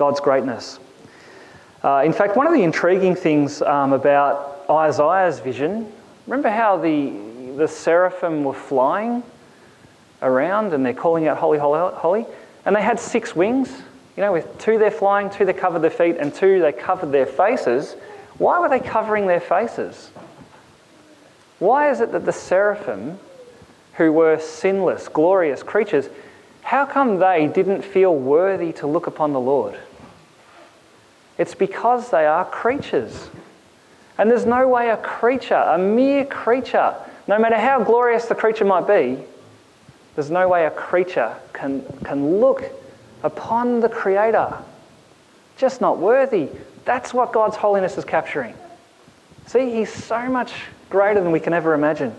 God's 0.00 0.18
greatness. 0.18 0.78
Uh, 1.84 2.00
in 2.06 2.14
fact, 2.14 2.34
one 2.34 2.46
of 2.46 2.54
the 2.54 2.62
intriguing 2.62 3.14
things 3.14 3.60
um, 3.60 3.92
about 3.92 4.64
Isaiah's 4.70 5.40
vision, 5.40 5.92
remember 6.26 6.48
how 6.48 6.78
the, 6.78 7.12
the 7.58 7.68
seraphim 7.68 8.42
were 8.42 8.54
flying 8.54 9.22
around 10.22 10.72
and 10.72 10.86
they're 10.86 10.94
calling 10.94 11.28
out, 11.28 11.36
Holy, 11.36 11.58
Holy, 11.58 11.94
Holy? 11.94 12.24
And 12.64 12.74
they 12.74 12.80
had 12.80 12.98
six 12.98 13.36
wings. 13.36 13.70
You 14.16 14.22
know, 14.22 14.32
with 14.32 14.56
two 14.58 14.78
they're 14.78 14.90
flying, 14.90 15.28
two 15.28 15.44
they 15.44 15.52
covered 15.52 15.80
their 15.80 15.90
feet, 15.90 16.16
and 16.18 16.34
two 16.34 16.62
they 16.62 16.72
covered 16.72 17.12
their 17.12 17.26
faces. 17.26 17.94
Why 18.38 18.58
were 18.58 18.70
they 18.70 18.80
covering 18.80 19.26
their 19.26 19.38
faces? 19.38 20.08
Why 21.58 21.90
is 21.90 22.00
it 22.00 22.10
that 22.12 22.24
the 22.24 22.32
seraphim, 22.32 23.18
who 23.98 24.14
were 24.14 24.40
sinless, 24.40 25.08
glorious 25.08 25.62
creatures, 25.62 26.08
how 26.62 26.86
come 26.86 27.18
they 27.18 27.48
didn't 27.48 27.82
feel 27.82 28.14
worthy 28.16 28.72
to 28.72 28.86
look 28.86 29.06
upon 29.06 29.34
the 29.34 29.40
Lord? 29.40 29.78
It's 31.40 31.54
because 31.54 32.10
they 32.10 32.26
are 32.26 32.44
creatures. 32.44 33.30
And 34.18 34.30
there's 34.30 34.44
no 34.44 34.68
way 34.68 34.90
a 34.90 34.98
creature, 34.98 35.54
a 35.54 35.78
mere 35.78 36.26
creature, 36.26 36.94
no 37.26 37.38
matter 37.38 37.56
how 37.56 37.82
glorious 37.82 38.26
the 38.26 38.34
creature 38.34 38.66
might 38.66 38.86
be, 38.86 39.24
there's 40.14 40.30
no 40.30 40.46
way 40.48 40.66
a 40.66 40.70
creature 40.70 41.34
can, 41.54 41.82
can 42.04 42.40
look 42.40 42.64
upon 43.22 43.80
the 43.80 43.88
Creator. 43.88 44.54
Just 45.56 45.80
not 45.80 45.96
worthy. 45.96 46.50
That's 46.84 47.14
what 47.14 47.32
God's 47.32 47.56
holiness 47.56 47.96
is 47.96 48.04
capturing. 48.04 48.54
See, 49.46 49.70
He's 49.70 49.90
so 49.90 50.28
much 50.28 50.52
greater 50.90 51.22
than 51.22 51.32
we 51.32 51.40
can 51.40 51.54
ever 51.54 51.72
imagine. 51.72 52.14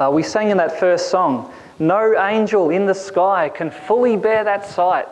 Uh, 0.00 0.10
we 0.10 0.22
sang 0.22 0.48
in 0.48 0.56
that 0.56 0.80
first 0.80 1.10
song, 1.10 1.52
No 1.78 2.18
angel 2.18 2.70
in 2.70 2.86
the 2.86 2.94
sky 2.94 3.50
can 3.50 3.70
fully 3.70 4.16
bear 4.16 4.44
that 4.44 4.64
sight, 4.64 5.08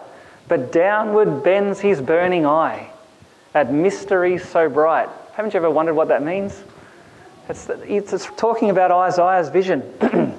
but 0.48 0.72
downward 0.72 1.42
bends 1.42 1.80
his 1.80 2.00
burning 2.00 2.44
eye 2.46 2.90
at 3.54 3.72
mysteries 3.72 4.46
so 4.46 4.68
bright. 4.68 5.08
Haven't 5.34 5.54
you 5.54 5.58
ever 5.58 5.70
wondered 5.70 5.94
what 5.94 6.08
that 6.08 6.22
means? 6.22 6.62
It's, 7.48 7.68
it's 7.68 8.26
talking 8.36 8.70
about 8.70 8.90
Isaiah's 8.90 9.48
vision. 9.48 9.82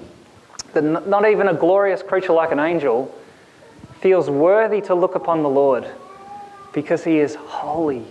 that 0.74 0.84
not 0.84 1.28
even 1.28 1.48
a 1.48 1.54
glorious 1.54 2.04
creature 2.04 2.34
like 2.34 2.52
an 2.52 2.60
angel 2.60 3.14
feels 4.02 4.30
worthy 4.30 4.82
to 4.82 4.94
look 4.94 5.16
upon 5.16 5.42
the 5.42 5.50
Lord 5.50 5.88
because 6.74 7.04
he 7.04 7.20
is 7.20 7.36
holy. 7.36 8.06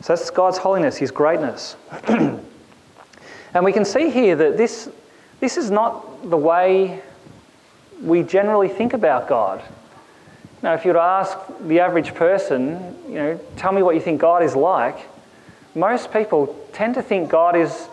So 0.00 0.14
that's 0.14 0.30
God's 0.30 0.56
holiness, 0.56 0.96
his 0.96 1.10
greatness. 1.10 1.76
and 2.08 2.42
we 3.62 3.72
can 3.72 3.84
see 3.84 4.10
here 4.10 4.34
that 4.34 4.56
this, 4.56 4.88
this 5.40 5.58
is 5.58 5.70
not 5.70 6.30
the 6.30 6.38
way 6.38 7.02
we 8.02 8.22
generally 8.22 8.68
think 8.68 8.94
about 8.94 9.28
God. 9.28 9.62
Now, 10.62 10.74
if 10.74 10.84
you 10.84 10.90
were 10.90 10.98
to 10.98 11.02
ask 11.02 11.38
the 11.66 11.80
average 11.80 12.14
person, 12.14 12.96
you 13.08 13.14
know, 13.14 13.40
tell 13.56 13.72
me 13.72 13.82
what 13.82 13.94
you 13.94 14.00
think 14.00 14.20
God 14.20 14.42
is 14.42 14.54
like, 14.54 14.98
most 15.74 16.12
people 16.12 16.54
tend 16.72 16.94
to 16.94 17.02
think 17.02 17.30
God 17.30 17.56
is 17.56 17.88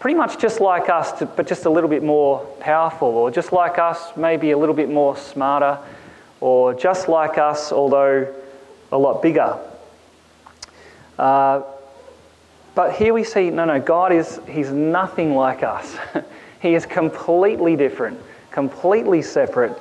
pretty 0.00 0.16
much 0.16 0.38
just 0.38 0.60
like 0.60 0.88
us, 0.88 1.22
but 1.36 1.46
just 1.46 1.66
a 1.66 1.70
little 1.70 1.88
bit 1.88 2.02
more 2.02 2.40
powerful, 2.58 3.08
or 3.08 3.30
just 3.30 3.52
like 3.52 3.78
us, 3.78 4.16
maybe 4.16 4.50
a 4.50 4.58
little 4.58 4.74
bit 4.74 4.88
more 4.88 5.16
smarter, 5.16 5.78
or 6.40 6.74
just 6.74 7.08
like 7.08 7.38
us, 7.38 7.70
although 7.70 8.26
a 8.90 8.98
lot 8.98 9.22
bigger. 9.22 9.56
Uh, 11.18 11.62
but 12.74 12.94
here 12.94 13.12
we 13.12 13.24
see 13.24 13.50
no, 13.50 13.66
no, 13.66 13.78
God 13.78 14.12
is, 14.12 14.40
He's 14.48 14.72
nothing 14.72 15.34
like 15.34 15.62
us. 15.62 15.96
he 16.60 16.74
is 16.74 16.86
completely 16.86 17.76
different, 17.76 18.18
completely 18.50 19.22
separate. 19.22 19.80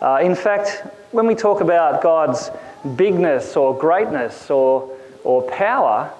Uh, 0.00 0.20
in 0.22 0.34
fact, 0.34 0.86
when 1.10 1.26
we 1.26 1.34
talk 1.34 1.60
about 1.60 2.02
God's 2.02 2.50
bigness 2.96 3.56
or 3.56 3.76
greatness 3.76 4.50
or, 4.50 4.96
or 5.24 5.42
power, 5.50 6.12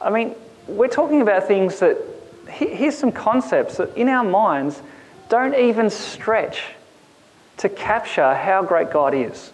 I 0.00 0.10
mean, 0.10 0.34
we're 0.66 0.88
talking 0.88 1.22
about 1.22 1.46
things 1.46 1.78
that 1.80 1.98
here's 2.48 2.96
some 2.96 3.12
concepts 3.12 3.78
that 3.78 3.96
in 3.96 4.08
our 4.08 4.24
minds 4.24 4.80
don't 5.28 5.54
even 5.54 5.88
stretch 5.90 6.62
to 7.56 7.68
capture 7.68 8.34
how 8.34 8.62
great 8.62 8.90
God 8.90 9.14
is. 9.14 9.52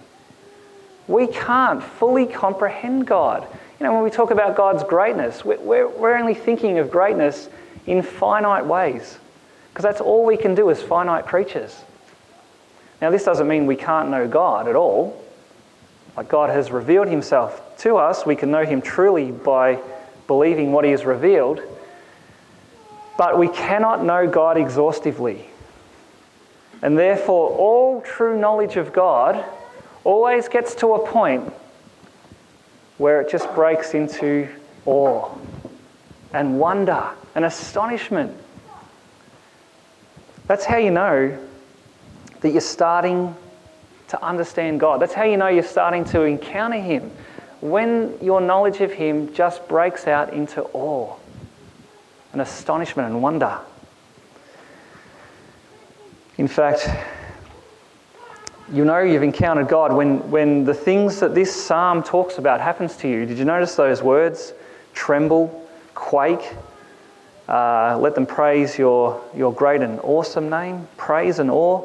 We 1.06 1.26
can't 1.26 1.82
fully 1.82 2.26
comprehend 2.26 3.06
God. 3.06 3.46
You 3.78 3.87
know, 3.87 3.94
when 3.94 4.02
we 4.02 4.10
talk 4.10 4.30
about 4.30 4.56
God's 4.56 4.84
greatness, 4.84 5.44
we're, 5.44 5.88
we're 5.88 6.16
only 6.16 6.34
thinking 6.34 6.78
of 6.78 6.90
greatness 6.90 7.49
in 7.87 8.02
finite 8.02 8.66
ways 8.66 9.18
because 9.72 9.84
that's 9.84 10.00
all 10.00 10.25
we 10.25 10.37
can 10.37 10.54
do 10.54 10.70
as 10.70 10.82
finite 10.82 11.26
creatures. 11.26 11.82
Now, 13.00 13.11
this 13.11 13.25
doesn't 13.25 13.49
mean 13.49 13.66
we 13.66 13.76
can't 13.76 14.11
know 14.11 14.28
God 14.28 14.69
at 14.69 14.76
all. 14.76 15.25
Like 16.16 16.28
God 16.28 16.50
has 16.50 16.71
revealed 16.71 17.09
himself 17.09 17.78
to 17.78 17.97
us, 17.97 18.26
we 18.26 18.37
can 18.37 18.50
know 18.50 18.64
him 18.64 18.83
truly 18.83 19.30
by 19.30 19.80
believing 20.26 20.73
what 20.73 20.85
he 20.85 20.90
has 20.90 21.04
revealed. 21.04 21.61
But 23.16 23.38
we 23.38 23.49
cannot 23.49 24.04
know 24.04 24.26
God 24.26 24.57
exhaustively. 24.57 25.47
And 26.83 26.99
therefore, 26.99 27.50
all 27.50 28.00
true 28.02 28.38
knowledge 28.38 28.76
of 28.76 28.92
God 28.92 29.45
always 30.04 30.49
gets 30.49 30.75
to 30.76 30.95
a 30.95 31.07
point 31.07 31.52
where 32.99 33.21
it 33.21 33.30
just 33.30 33.52
breaks 33.54 33.95
into 33.95 34.49
awe 34.87 35.30
and 36.33 36.59
wonder 36.59 37.11
and 37.35 37.45
astonishment. 37.45 38.37
That's 40.47 40.64
how 40.64 40.78
you 40.78 40.90
know 40.90 41.38
that 42.40 42.50
you're 42.50 42.61
starting 42.61 43.37
to 44.09 44.25
understand 44.25 44.80
God. 44.80 45.00
That's 45.00 45.14
how 45.14 45.25
you 45.25 45.37
know 45.37 45.49
you're 45.49 45.62
starting 45.62 46.04
to 46.06 46.23
encounter 46.23 46.80
Him. 46.80 47.11
When 47.61 48.16
your 48.20 48.40
knowledge 48.40 48.80
of 48.80 48.92
Him 48.92 49.32
just 49.35 49.66
breaks 49.68 50.06
out 50.06 50.32
into 50.32 50.62
awe 50.73 51.14
and 52.32 52.40
astonishment 52.40 53.09
and 53.09 53.23
wonder. 53.23 53.59
In 56.38 56.49
fact, 56.49 56.88
you 58.73 58.85
know 58.85 59.00
you've 59.00 59.23
encountered 59.23 59.68
God 59.68 59.92
when, 59.92 60.30
when 60.30 60.64
the 60.64 60.75
things 60.75 61.20
that 61.20 61.35
this 61.35 61.54
psalm 61.54 62.02
talks 62.02 62.38
about 62.38 62.61
happens 62.61 62.97
to 62.99 63.09
you. 63.09 63.26
Did 63.26 63.37
you 63.37 63.44
notice 63.44 63.75
those 63.75 64.02
words? 64.02 64.52
Tremble, 64.94 65.68
quake, 65.94 66.54
uh, 67.49 67.99
let 67.99 68.14
them 68.14 68.26
praise 68.26 68.78
your, 68.78 69.20
your 69.35 69.52
great 69.52 69.80
and 69.82 69.99
awesome 70.02 70.49
name. 70.49 70.87
Praise 70.97 71.40
and 71.40 71.50
awe. 71.50 71.82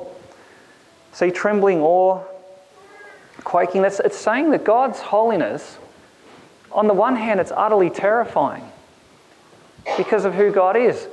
See, 1.15 1.31
trembling, 1.31 1.81
awe, 1.81 2.21
quaking, 3.45 3.83
that's, 3.83 4.01
it's 4.01 4.17
saying 4.17 4.51
that 4.51 4.65
God's 4.65 4.99
holiness, 4.99 5.77
on 6.73 6.87
the 6.87 6.93
one 6.93 7.15
hand, 7.15 7.39
it's 7.39 7.53
utterly 7.55 7.89
terrifying 7.89 8.69
because 9.95 10.25
of 10.25 10.33
who 10.33 10.51
God 10.51 10.75
is. 10.75 11.07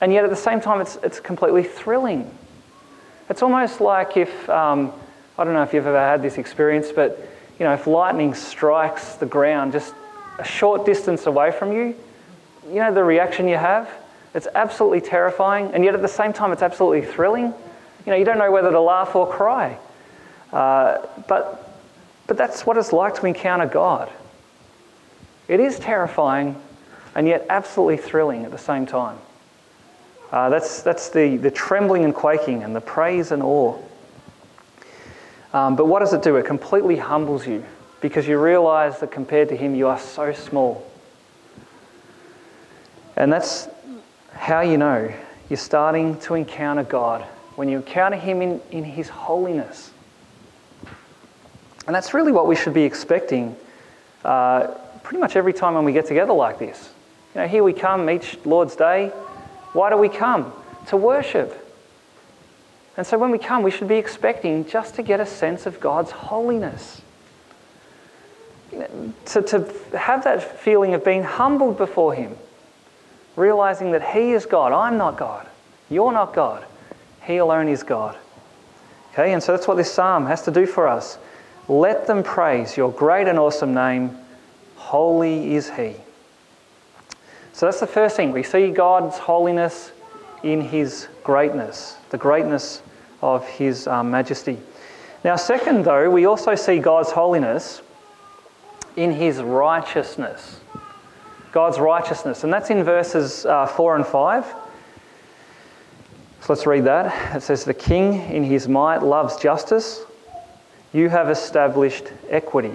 And 0.00 0.14
yet 0.14 0.24
at 0.24 0.30
the 0.30 0.36
same 0.36 0.62
time, 0.62 0.80
it's, 0.80 0.96
it's 1.02 1.20
completely 1.20 1.62
thrilling. 1.62 2.30
It's 3.28 3.42
almost 3.42 3.82
like 3.82 4.16
if, 4.16 4.48
um, 4.48 4.94
I 5.36 5.44
don't 5.44 5.52
know 5.52 5.62
if 5.62 5.74
you've 5.74 5.86
ever 5.86 6.00
had 6.00 6.22
this 6.22 6.38
experience, 6.38 6.90
but 6.90 7.18
you 7.58 7.66
know, 7.66 7.74
if 7.74 7.86
lightning 7.86 8.32
strikes 8.32 9.16
the 9.16 9.26
ground 9.26 9.72
just 9.72 9.92
a 10.38 10.44
short 10.44 10.86
distance 10.86 11.26
away 11.26 11.52
from 11.52 11.74
you, 11.74 11.94
you 12.66 12.76
know 12.76 12.94
the 12.94 13.04
reaction 13.04 13.46
you 13.46 13.58
have? 13.58 13.90
It's 14.32 14.48
absolutely 14.54 15.02
terrifying, 15.02 15.70
and 15.74 15.84
yet 15.84 15.94
at 15.94 16.00
the 16.00 16.08
same 16.08 16.32
time, 16.32 16.50
it's 16.50 16.62
absolutely 16.62 17.02
thrilling. 17.02 17.52
You 18.08 18.12
know, 18.12 18.18
you 18.20 18.24
don't 18.24 18.38
know 18.38 18.50
whether 18.50 18.70
to 18.70 18.80
laugh 18.80 19.14
or 19.14 19.28
cry. 19.28 19.76
Uh, 20.50 21.06
but, 21.28 21.78
but 22.26 22.38
that's 22.38 22.64
what 22.64 22.78
it's 22.78 22.90
like 22.90 23.14
to 23.16 23.26
encounter 23.26 23.66
God. 23.66 24.10
It 25.46 25.60
is 25.60 25.78
terrifying 25.78 26.56
and 27.14 27.28
yet 27.28 27.44
absolutely 27.50 27.98
thrilling 27.98 28.46
at 28.46 28.50
the 28.50 28.56
same 28.56 28.86
time. 28.86 29.18
Uh, 30.32 30.48
that's 30.48 30.80
that's 30.80 31.10
the, 31.10 31.36
the 31.36 31.50
trembling 31.50 32.06
and 32.06 32.14
quaking 32.14 32.62
and 32.62 32.74
the 32.74 32.80
praise 32.80 33.30
and 33.30 33.42
awe. 33.42 33.76
Um, 35.52 35.76
but 35.76 35.86
what 35.86 35.98
does 35.98 36.14
it 36.14 36.22
do? 36.22 36.36
It 36.36 36.46
completely 36.46 36.96
humbles 36.96 37.46
you 37.46 37.62
because 38.00 38.26
you 38.26 38.40
realize 38.40 39.00
that 39.00 39.10
compared 39.10 39.50
to 39.50 39.54
Him, 39.54 39.74
you 39.74 39.86
are 39.86 39.98
so 39.98 40.32
small. 40.32 40.90
And 43.16 43.30
that's 43.30 43.68
how 44.32 44.62
you 44.62 44.78
know 44.78 45.12
you're 45.50 45.58
starting 45.58 46.18
to 46.20 46.36
encounter 46.36 46.84
God 46.84 47.26
when 47.58 47.68
you 47.68 47.78
encounter 47.78 48.16
Him 48.16 48.40
in, 48.40 48.60
in 48.70 48.84
His 48.84 49.08
holiness. 49.08 49.90
And 51.88 51.96
that's 51.96 52.14
really 52.14 52.30
what 52.30 52.46
we 52.46 52.54
should 52.54 52.72
be 52.72 52.84
expecting 52.84 53.56
uh, 54.24 54.68
pretty 55.02 55.18
much 55.18 55.34
every 55.34 55.52
time 55.52 55.74
when 55.74 55.84
we 55.84 55.92
get 55.92 56.06
together 56.06 56.32
like 56.32 56.60
this. 56.60 56.90
You 57.34 57.40
know, 57.40 57.48
here 57.48 57.64
we 57.64 57.72
come 57.72 58.08
each 58.10 58.38
Lord's 58.44 58.76
Day. 58.76 59.08
Why 59.72 59.90
do 59.90 59.96
we 59.96 60.08
come? 60.08 60.52
To 60.86 60.96
worship. 60.96 61.52
And 62.96 63.04
so 63.04 63.18
when 63.18 63.32
we 63.32 63.38
come, 63.38 63.64
we 63.64 63.72
should 63.72 63.88
be 63.88 63.96
expecting 63.96 64.64
just 64.64 64.94
to 64.94 65.02
get 65.02 65.18
a 65.18 65.26
sense 65.26 65.66
of 65.66 65.80
God's 65.80 66.12
holiness. 66.12 67.02
To, 68.70 69.42
to 69.42 69.74
have 69.98 70.22
that 70.22 70.60
feeling 70.60 70.94
of 70.94 71.04
being 71.04 71.24
humbled 71.24 71.76
before 71.76 72.14
Him, 72.14 72.36
realizing 73.34 73.90
that 73.90 74.14
He 74.14 74.30
is 74.30 74.46
God. 74.46 74.70
I'm 74.70 74.96
not 74.96 75.16
God. 75.16 75.48
You're 75.90 76.12
not 76.12 76.34
God. 76.34 76.64
He 77.28 77.36
alone 77.36 77.68
is 77.68 77.82
God. 77.82 78.16
Okay, 79.12 79.34
and 79.34 79.42
so 79.42 79.52
that's 79.52 79.68
what 79.68 79.76
this 79.76 79.92
psalm 79.92 80.24
has 80.26 80.40
to 80.42 80.50
do 80.50 80.64
for 80.64 80.88
us. 80.88 81.18
Let 81.68 82.06
them 82.06 82.22
praise 82.22 82.74
your 82.74 82.90
great 82.90 83.28
and 83.28 83.38
awesome 83.38 83.74
name. 83.74 84.16
Holy 84.76 85.54
is 85.54 85.68
He. 85.68 85.96
So 87.52 87.66
that's 87.66 87.80
the 87.80 87.86
first 87.86 88.16
thing. 88.16 88.32
We 88.32 88.42
see 88.42 88.70
God's 88.70 89.18
holiness 89.18 89.92
in 90.42 90.62
His 90.62 91.08
greatness, 91.22 91.96
the 92.08 92.16
greatness 92.16 92.80
of 93.20 93.46
His 93.46 93.86
um, 93.86 94.10
majesty. 94.10 94.56
Now, 95.22 95.36
second, 95.36 95.84
though, 95.84 96.08
we 96.08 96.24
also 96.24 96.54
see 96.54 96.78
God's 96.78 97.10
holiness 97.10 97.82
in 98.96 99.12
His 99.12 99.42
righteousness. 99.42 100.60
God's 101.52 101.78
righteousness. 101.78 102.44
And 102.44 102.50
that's 102.50 102.70
in 102.70 102.82
verses 102.84 103.44
uh, 103.44 103.66
4 103.66 103.96
and 103.96 104.06
5. 104.06 104.54
So 106.48 106.54
let's 106.54 106.66
read 106.66 106.84
that. 106.84 107.36
It 107.36 107.42
says, 107.42 107.66
The 107.66 107.74
king 107.74 108.22
in 108.32 108.42
his 108.42 108.68
might 108.68 109.02
loves 109.02 109.36
justice 109.36 110.00
you 110.94 111.10
have 111.10 111.28
established 111.28 112.04
equity. 112.30 112.72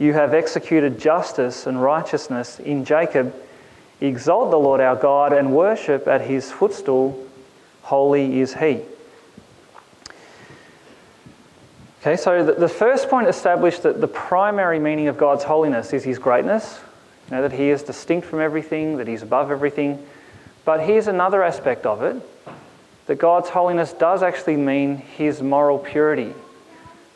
You 0.00 0.12
have 0.14 0.34
executed 0.34 0.98
justice 0.98 1.68
and 1.68 1.80
righteousness 1.80 2.58
in 2.58 2.84
Jacob. 2.84 3.32
Exalt 4.00 4.50
the 4.50 4.58
Lord 4.58 4.80
our 4.80 4.96
God 4.96 5.32
and 5.32 5.54
worship 5.54 6.08
at 6.08 6.22
his 6.22 6.50
footstool. 6.50 7.24
Holy 7.82 8.40
is 8.40 8.54
he. 8.54 8.80
Okay, 12.00 12.16
so 12.16 12.44
the 12.44 12.68
first 12.68 13.08
point 13.08 13.28
established 13.28 13.84
that 13.84 14.00
the 14.00 14.08
primary 14.08 14.80
meaning 14.80 15.06
of 15.06 15.16
God's 15.16 15.44
holiness 15.44 15.92
is 15.92 16.02
his 16.02 16.18
greatness, 16.18 16.80
you 17.30 17.36
know, 17.36 17.42
that 17.42 17.52
he 17.52 17.70
is 17.70 17.84
distinct 17.84 18.26
from 18.26 18.40
everything, 18.40 18.96
that 18.96 19.06
he's 19.06 19.22
above 19.22 19.52
everything. 19.52 20.04
But 20.64 20.80
here's 20.80 21.06
another 21.06 21.44
aspect 21.44 21.86
of 21.86 22.02
it 22.02 22.20
that 23.08 23.16
God's 23.16 23.48
holiness 23.48 23.92
does 23.92 24.22
actually 24.22 24.56
mean 24.56 24.98
his 24.98 25.42
moral 25.42 25.78
purity 25.78 26.34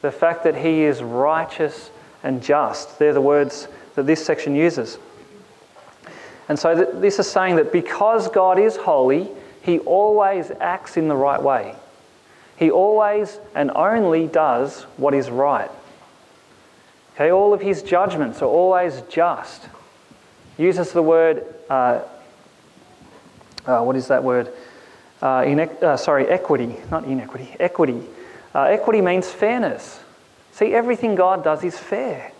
the 0.02 0.10
fact 0.10 0.42
that 0.44 0.56
he 0.56 0.82
is 0.82 1.02
righteous 1.02 1.90
and 2.22 2.42
just. 2.42 2.98
They're 2.98 3.14
the 3.14 3.20
words 3.20 3.68
that 3.94 4.04
this 4.04 4.24
section 4.24 4.54
uses. 4.54 4.98
And 6.48 6.58
so 6.58 6.74
this 6.74 7.18
is 7.18 7.30
saying 7.30 7.56
that 7.56 7.72
because 7.72 8.28
God 8.28 8.58
is 8.58 8.76
holy, 8.76 9.28
he 9.62 9.78
always 9.80 10.50
acts 10.60 10.96
in 10.96 11.08
the 11.08 11.14
right 11.16 11.40
way. 11.40 11.76
He 12.56 12.70
always 12.70 13.38
and 13.54 13.70
only 13.74 14.26
does 14.26 14.82
what 14.96 15.14
is 15.14 15.30
right. 15.30 15.70
Okay, 17.14 17.30
all 17.30 17.54
of 17.54 17.60
his 17.60 17.82
judgments 17.82 18.42
are 18.42 18.46
always 18.46 19.02
just. 19.02 19.68
Uses 20.58 20.92
the 20.92 21.02
word, 21.02 21.46
uh, 21.70 22.00
uh, 23.66 23.82
what 23.82 23.96
is 23.96 24.08
that 24.08 24.24
word? 24.24 24.52
Uh, 25.22 25.44
in, 25.46 25.60
uh, 25.60 25.96
sorry, 25.96 26.26
equity, 26.26 26.74
not 26.90 27.04
inequity, 27.04 27.54
equity. 27.60 28.02
Uh, 28.52 28.62
equity 28.64 29.00
means 29.00 29.30
fairness. 29.30 30.00
See, 30.50 30.74
everything 30.74 31.14
God 31.14 31.44
does 31.44 31.62
is 31.62 31.78
fair. 31.78 32.32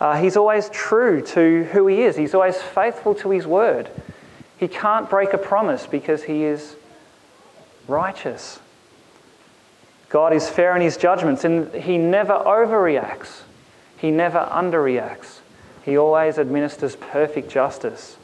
Uh, 0.00 0.16
he's 0.16 0.36
always 0.36 0.70
true 0.70 1.20
to 1.20 1.64
who 1.64 1.86
He 1.86 2.02
is, 2.02 2.16
He's 2.16 2.34
always 2.34 2.56
faithful 2.56 3.14
to 3.16 3.30
His 3.30 3.46
word. 3.46 3.90
He 4.56 4.68
can't 4.68 5.10
break 5.10 5.34
a 5.34 5.38
promise 5.38 5.86
because 5.86 6.22
He 6.24 6.44
is 6.44 6.76
righteous. 7.86 8.58
God 10.08 10.32
is 10.32 10.48
fair 10.48 10.74
in 10.74 10.80
His 10.80 10.96
judgments, 10.96 11.44
and 11.44 11.72
He 11.74 11.98
never 11.98 12.32
overreacts, 12.32 13.42
He 13.98 14.10
never 14.10 14.48
underreacts. 14.50 15.40
He 15.84 15.98
always 15.98 16.38
administers 16.38 16.96
perfect 16.96 17.50
justice. 17.50 18.16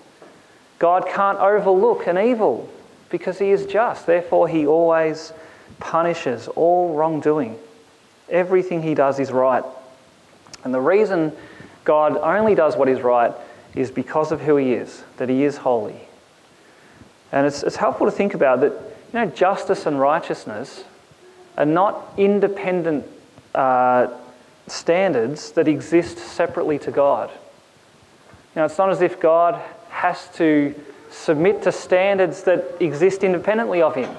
God 0.78 1.06
can't 1.06 1.38
overlook 1.38 2.06
an 2.06 2.18
evil 2.18 2.70
because 3.14 3.38
He 3.38 3.50
is 3.50 3.64
just. 3.66 4.06
Therefore, 4.06 4.48
He 4.48 4.66
always 4.66 5.32
punishes 5.78 6.48
all 6.48 6.94
wrongdoing. 6.94 7.56
Everything 8.28 8.82
he 8.82 8.94
does 8.94 9.20
is 9.20 9.30
right. 9.30 9.64
And 10.64 10.72
the 10.72 10.80
reason 10.80 11.32
God 11.84 12.16
only 12.16 12.54
does 12.54 12.76
what 12.76 12.88
is 12.88 13.02
right 13.02 13.32
is 13.74 13.90
because 13.90 14.32
of 14.32 14.40
who 14.40 14.56
he 14.56 14.72
is, 14.72 15.04
that 15.18 15.28
he 15.28 15.44
is 15.44 15.58
holy. 15.58 16.08
And 17.32 17.46
it's, 17.46 17.62
it's 17.62 17.76
helpful 17.76 18.06
to 18.06 18.12
think 18.12 18.34
about 18.34 18.60
that, 18.60 18.72
you 18.72 19.20
know, 19.20 19.26
justice 19.26 19.86
and 19.86 20.00
righteousness 20.00 20.84
are 21.58 21.66
not 21.66 22.14
independent 22.16 23.04
uh, 23.54 24.08
standards 24.66 25.52
that 25.52 25.68
exist 25.68 26.18
separately 26.18 26.78
to 26.80 26.90
God. 26.90 27.30
Now, 28.56 28.64
it's 28.64 28.78
not 28.78 28.90
as 28.90 29.02
if 29.02 29.20
God 29.20 29.60
has 29.90 30.28
to 30.36 30.74
submit 31.14 31.62
to 31.62 31.72
standards 31.72 32.42
that 32.42 32.64
exist 32.80 33.22
independently 33.22 33.80
of 33.80 33.94
him. 33.94 34.14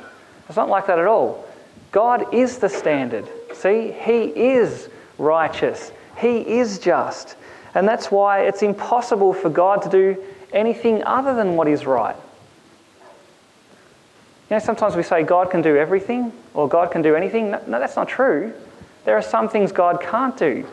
It's 0.48 0.56
not 0.56 0.70
like 0.70 0.88
that 0.88 1.00
at 1.00 1.08
all. 1.08 1.46
God 1.92 2.34
is 2.34 2.58
the 2.58 2.70
standard. 2.70 3.28
See, 3.54 3.92
He 3.92 4.24
is 4.26 4.90
righteous, 5.18 5.92
He 6.18 6.40
is 6.40 6.80
just. 6.80 7.36
And 7.74 7.88
that's 7.88 8.10
why 8.10 8.42
it's 8.42 8.62
impossible 8.62 9.34
for 9.34 9.50
God 9.50 9.82
to 9.84 9.90
do 9.90 10.24
anything 10.54 11.04
other 11.04 11.36
than 11.36 11.56
what 11.56 11.68
is 11.68 11.86
right. 11.86 12.16
You 14.50 14.58
know, 14.58 14.60
sometimes 14.60 14.96
we 14.96 15.04
say 15.04 15.24
God 15.24 15.50
can 15.50 15.62
do 15.62 15.76
everything 15.76 16.32
or 16.54 16.70
God 16.70 16.92
can 16.92 17.02
do 17.02 17.16
anything. 17.16 17.52
No, 17.52 17.80
that's 17.80 17.96
not 17.96 18.08
true. 18.08 18.54
There 19.04 19.18
are 19.18 19.22
some 19.22 19.50
things 19.50 19.72
God 19.72 20.00
can't 20.02 20.38
do. 20.38 20.66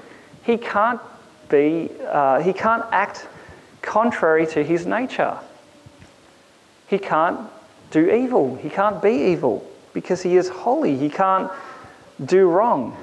He 0.45 0.59
can't 0.59 1.01
be, 1.49 1.91
uh, 2.09 2.41
he 2.41 2.53
can't 2.53 2.85
act 2.93 3.27
contrary 3.81 4.47
to 4.49 4.63
his 4.63 4.87
nature. 4.87 5.39
He 6.93 6.99
can't 6.99 7.41
do 7.91 8.11
evil. 8.11 8.55
He 8.57 8.69
can't 8.69 9.01
be 9.01 9.33
evil 9.33 9.67
because 9.95 10.21
he 10.21 10.37
is 10.37 10.51
holy. 10.51 10.95
He 10.95 11.09
can't 11.09 11.51
do 12.23 12.47
wrong. 12.51 12.95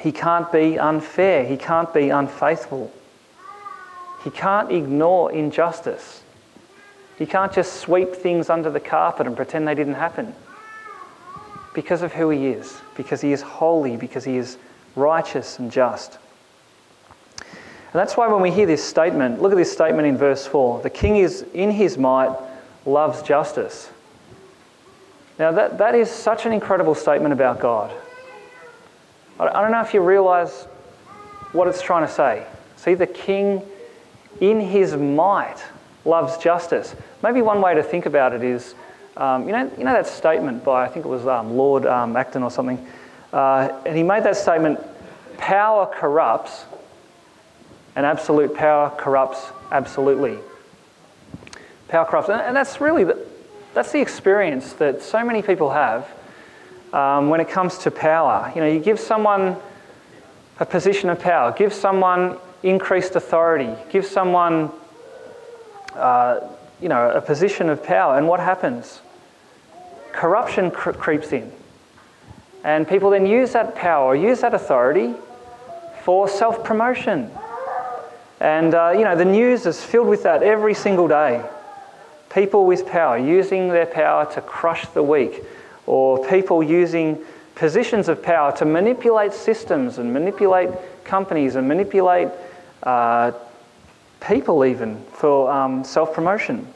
He 0.00 0.10
can't 0.10 0.50
be 0.50 0.80
unfair. 0.80 1.44
He 1.44 1.56
can't 1.56 1.94
be 1.94 2.08
unfaithful. 2.08 2.92
He 4.24 4.30
can't 4.30 4.72
ignore 4.72 5.30
injustice. 5.30 6.24
He 7.16 7.24
can't 7.24 7.52
just 7.52 7.74
sweep 7.74 8.16
things 8.16 8.50
under 8.50 8.68
the 8.68 8.80
carpet 8.80 9.28
and 9.28 9.36
pretend 9.36 9.68
they 9.68 9.76
didn't 9.76 9.94
happen. 9.94 10.34
Because 11.74 12.02
of 12.02 12.12
who 12.12 12.30
he 12.30 12.48
is, 12.48 12.80
because 12.96 13.20
he 13.20 13.30
is 13.30 13.42
holy, 13.42 13.96
because 13.96 14.24
he 14.24 14.36
is 14.36 14.58
righteous 14.96 15.60
and 15.60 15.70
just. 15.70 16.18
And 17.38 18.00
that's 18.00 18.16
why 18.16 18.26
when 18.26 18.42
we 18.42 18.50
hear 18.50 18.66
this 18.66 18.82
statement, 18.82 19.40
look 19.40 19.52
at 19.52 19.56
this 19.56 19.70
statement 19.70 20.08
in 20.08 20.16
verse 20.16 20.48
4 20.48 20.82
the 20.82 20.90
king 20.90 21.18
is 21.18 21.42
in 21.54 21.70
his 21.70 21.96
might, 21.96 22.36
loves 22.86 23.22
justice. 23.22 23.90
Now, 25.38 25.52
that, 25.52 25.78
that 25.78 25.94
is 25.94 26.10
such 26.10 26.46
an 26.46 26.52
incredible 26.52 26.94
statement 26.94 27.32
about 27.32 27.60
God. 27.60 27.92
I, 29.40 29.60
don't 29.60 29.72
know 29.72 29.80
if 29.80 29.94
you 29.94 30.00
realize 30.00 30.64
what 31.52 31.68
it's 31.68 31.82
trying 31.82 32.06
to 32.06 32.12
say. 32.12 32.46
See, 32.76 32.94
the 32.94 33.06
king 33.06 33.62
in 34.40 34.60
his 34.60 34.94
might 34.94 35.56
loves 36.04 36.36
justice. 36.36 36.94
Maybe 37.22 37.42
one 37.42 37.60
way 37.60 37.74
to 37.74 37.82
think 37.82 38.06
about 38.06 38.32
it 38.34 38.42
is 38.42 38.74
um, 39.16 39.46
you, 39.46 39.52
know, 39.52 39.70
you 39.76 39.84
know 39.84 39.92
that 39.92 40.06
statement 40.06 40.64
by, 40.64 40.84
I 40.84 40.88
think 40.88 41.04
it 41.04 41.08
was 41.08 41.26
um, 41.26 41.56
Lord 41.56 41.84
um, 41.84 42.16
Acton 42.16 42.42
or 42.42 42.50
something, 42.50 42.86
uh, 43.32 43.80
and 43.84 43.96
he 43.96 44.02
made 44.02 44.24
that 44.24 44.36
statement 44.36 44.80
power 45.36 45.86
corrupts, 45.86 46.64
and 47.94 48.06
absolute 48.06 48.54
power 48.54 48.90
corrupts 48.90 49.52
absolutely. 49.70 50.38
Power 51.92 52.06
corrupts, 52.06 52.30
and 52.30 52.56
that's 52.56 52.80
really 52.80 53.04
the, 53.04 53.18
that's 53.74 53.92
the 53.92 54.00
experience 54.00 54.72
that 54.72 55.02
so 55.02 55.22
many 55.22 55.42
people 55.42 55.68
have 55.68 56.08
um, 56.94 57.28
when 57.28 57.38
it 57.38 57.50
comes 57.50 57.76
to 57.76 57.90
power. 57.90 58.50
You 58.54 58.62
know, 58.62 58.66
you 58.66 58.80
give 58.80 58.98
someone 58.98 59.58
a 60.58 60.64
position 60.64 61.10
of 61.10 61.20
power, 61.20 61.52
give 61.52 61.70
someone 61.74 62.38
increased 62.62 63.14
authority, 63.14 63.74
give 63.90 64.06
someone 64.06 64.70
uh, 65.94 66.40
you 66.80 66.88
know, 66.88 67.10
a 67.10 67.20
position 67.20 67.68
of 67.68 67.84
power. 67.84 68.16
And 68.16 68.26
what 68.26 68.40
happens? 68.40 69.02
Corruption 70.12 70.70
cre- 70.70 70.92
creeps 70.92 71.30
in. 71.30 71.52
And 72.64 72.88
people 72.88 73.10
then 73.10 73.26
use 73.26 73.52
that 73.52 73.74
power, 73.74 74.16
use 74.16 74.40
that 74.40 74.54
authority 74.54 75.12
for 76.04 76.26
self 76.26 76.64
promotion. 76.64 77.30
And, 78.40 78.74
uh, 78.74 78.94
you 78.96 79.04
know, 79.04 79.14
the 79.14 79.26
news 79.26 79.66
is 79.66 79.84
filled 79.84 80.08
with 80.08 80.22
that 80.22 80.42
every 80.42 80.72
single 80.72 81.06
day. 81.06 81.44
People 82.32 82.66
with 82.66 82.86
power 82.86 83.18
using 83.18 83.68
their 83.68 83.86
power 83.86 84.24
to 84.32 84.40
crush 84.40 84.86
the 84.88 85.02
weak, 85.02 85.44
or 85.86 86.26
people 86.28 86.62
using 86.62 87.18
positions 87.54 88.08
of 88.08 88.22
power 88.22 88.52
to 88.56 88.64
manipulate 88.64 89.32
systems 89.32 89.98
and 89.98 90.12
manipulate 90.12 90.70
companies 91.04 91.56
and 91.56 91.68
manipulate 91.68 92.28
uh, 92.84 93.32
people, 94.20 94.64
even 94.64 95.02
for 95.12 95.50
um, 95.50 95.84
self 95.84 96.14
promotion. 96.14 96.66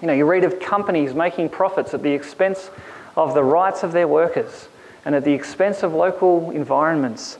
You 0.00 0.08
know, 0.08 0.14
you 0.14 0.24
read 0.24 0.44
of 0.44 0.58
companies 0.58 1.14
making 1.14 1.50
profits 1.50 1.94
at 1.94 2.02
the 2.02 2.10
expense 2.10 2.70
of 3.16 3.34
the 3.34 3.44
rights 3.44 3.82
of 3.82 3.92
their 3.92 4.08
workers 4.08 4.68
and 5.04 5.14
at 5.14 5.24
the 5.24 5.32
expense 5.32 5.82
of 5.82 5.92
local 5.92 6.50
environments. 6.50 7.38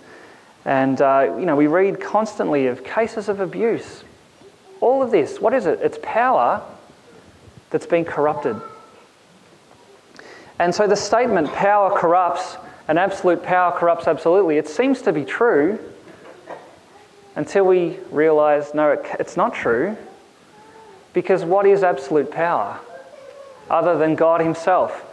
And, 0.65 1.01
uh, 1.01 1.35
you 1.39 1.47
know, 1.47 1.57
we 1.57 1.67
read 1.67 2.01
constantly 2.01 2.67
of 2.67 2.85
cases 2.85 3.29
of 3.29 3.41
abuse. 3.41 4.05
All 4.81 5.03
of 5.03 5.11
this, 5.11 5.41
what 5.41 5.55
is 5.55 5.67
it? 5.67 5.81
It's 5.83 5.99
power 6.03 6.63
that's 7.73 7.87
been 7.87 8.05
corrupted. 8.05 8.61
And 10.61 10.73
so 10.73 10.87
the 10.87 10.95
statement, 10.95 11.53
power 11.53 11.99
corrupts 11.99 12.57
and 12.87 12.99
absolute 12.99 13.43
power 13.43 13.77
corrupts 13.77 14.07
absolutely, 14.07 14.59
it 14.59 14.69
seems 14.69 15.03
to 15.03 15.13
be 15.13 15.25
true 15.25 15.79
until 17.35 17.65
we 17.65 17.99
realize 18.11 18.75
no, 18.75 18.93
it, 18.93 19.05
it's 19.19 19.37
not 19.37 19.55
true. 19.55 19.97
Because 21.15 21.45
what 21.45 21.67
is 21.67 21.83
absolute 21.83 22.31
power 22.31 22.79
other 23.69 23.99
than 23.99 24.15
God 24.15 24.41
Himself? 24.41 25.05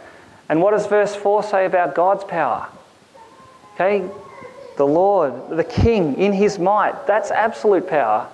And 0.48 0.62
what 0.62 0.72
does 0.72 0.86
verse 0.86 1.14
4 1.14 1.42
say 1.42 1.66
about 1.66 1.94
God's 1.94 2.24
power? 2.24 2.68
Okay, 3.74 4.08
the 4.76 4.86
Lord, 4.86 5.50
the 5.50 5.64
King 5.64 6.16
in 6.18 6.32
His 6.32 6.58
might, 6.58 7.06
that's 7.06 7.30
absolute 7.30 7.88
power, 7.88 8.28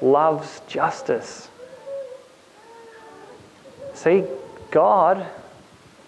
loves 0.00 0.60
justice. 0.68 1.48
See, 3.96 4.24
God, 4.70 5.26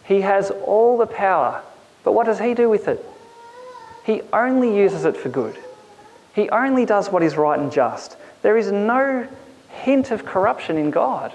He 0.05 0.21
has 0.21 0.51
all 0.51 0.99
the 0.99 1.07
power, 1.07 1.63
but 2.05 2.13
what 2.13 2.27
does 2.27 2.39
He 2.39 2.55
do 2.55 2.69
with 2.69 2.87
it? 2.87 3.05
He 4.05 4.23
only 4.33 4.77
uses 4.77 5.05
it 5.05 5.17
for 5.17 5.29
good. 5.29 5.59
He 6.35 6.49
only 6.51 6.87
does 6.87 7.11
what 7.11 7.23
is 7.23 7.37
right 7.37 7.59
and 7.59 7.73
just. 7.73 8.17
There 8.43 8.57
is 8.57 8.71
no 8.71 9.27
hint 9.71 10.11
of 10.11 10.25
corruption 10.25 10.79
in 10.79 10.91
God. 10.91 11.33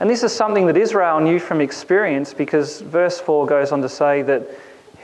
And 0.00 0.08
this 0.08 0.22
is 0.22 0.34
something 0.34 0.66
that 0.66 0.76
Israel 0.78 1.20
knew 1.20 1.38
from 1.38 1.60
experience 1.60 2.32
because 2.32 2.80
verse 2.80 3.20
4 3.20 3.46
goes 3.46 3.70
on 3.70 3.82
to 3.82 3.88
say 3.88 4.22
that 4.22 4.48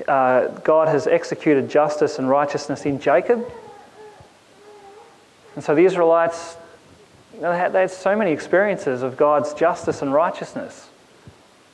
uh, 0.09 0.49
God 0.61 0.89
has 0.89 1.07
executed 1.07 1.69
justice 1.69 2.19
and 2.19 2.29
righteousness 2.29 2.87
in 2.87 2.99
Jacob. 2.99 3.47
And 5.55 5.63
so 5.63 5.75
the 5.75 5.85
Israelites, 5.85 6.57
they 7.41 7.59
had, 7.59 7.91
so 7.91 8.17
many 8.17 8.33
experiences 8.33 9.03
of 9.03 9.17
God's 9.17 9.55
justice 9.55 10.03
and 10.03 10.13
righteousness. 10.13 10.89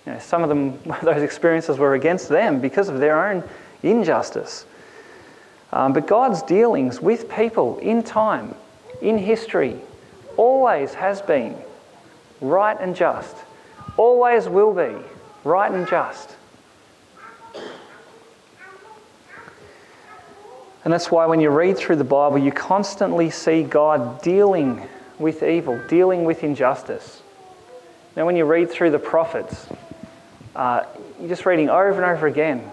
You 0.07 0.13
know, 0.13 0.19
some 0.19 0.43
of 0.43 0.49
them, 0.49 0.79
those 1.03 1.23
experiences 1.23 1.79
were 1.79 1.95
against 1.95 2.29
them 2.29 2.61
because 2.61 2.89
of 2.89 2.99
their 2.99 3.27
own 3.27 3.45
injustice. 3.83 4.67
Um, 5.73 5.93
but 5.93 6.07
God's 6.07 6.43
dealings 6.43 7.01
with 7.01 7.31
people 7.31 7.79
in 7.79 8.03
time, 8.03 8.55
in 9.01 9.17
history, 9.17 9.79
always 10.37 10.95
has 10.95 11.23
been 11.23 11.57
right 12.41 12.77
and 12.79 12.95
just, 12.95 13.37
always 13.97 14.49
will 14.49 14.75
be 14.75 14.95
right 15.45 15.71
and 15.71 15.89
just. 15.89 16.37
And 20.85 20.93
that's 20.93 21.11
why 21.11 21.27
when 21.27 21.41
you 21.41 21.51
read 21.51 21.79
through 21.79 21.97
the 21.97 22.05
Bible, 22.05 22.39
you 22.39 22.51
constantly 22.51 23.31
see 23.31 23.63
God 23.63 24.21
dealing 24.21 24.89
with 25.23 25.43
evil, 25.43 25.81
dealing 25.89 26.25
with 26.25 26.45
injustice. 26.45 27.23
Now, 28.17 28.27
when 28.27 28.37
you 28.37 28.45
read 28.45 28.71
through 28.71 28.91
the 28.91 28.99
prophets, 28.99 29.67
uh, 30.55 30.85
you're 31.19 31.29
just 31.29 31.47
reading 31.47 31.71
over 31.71 31.93
and 31.93 32.05
over 32.05 32.27
again 32.27 32.71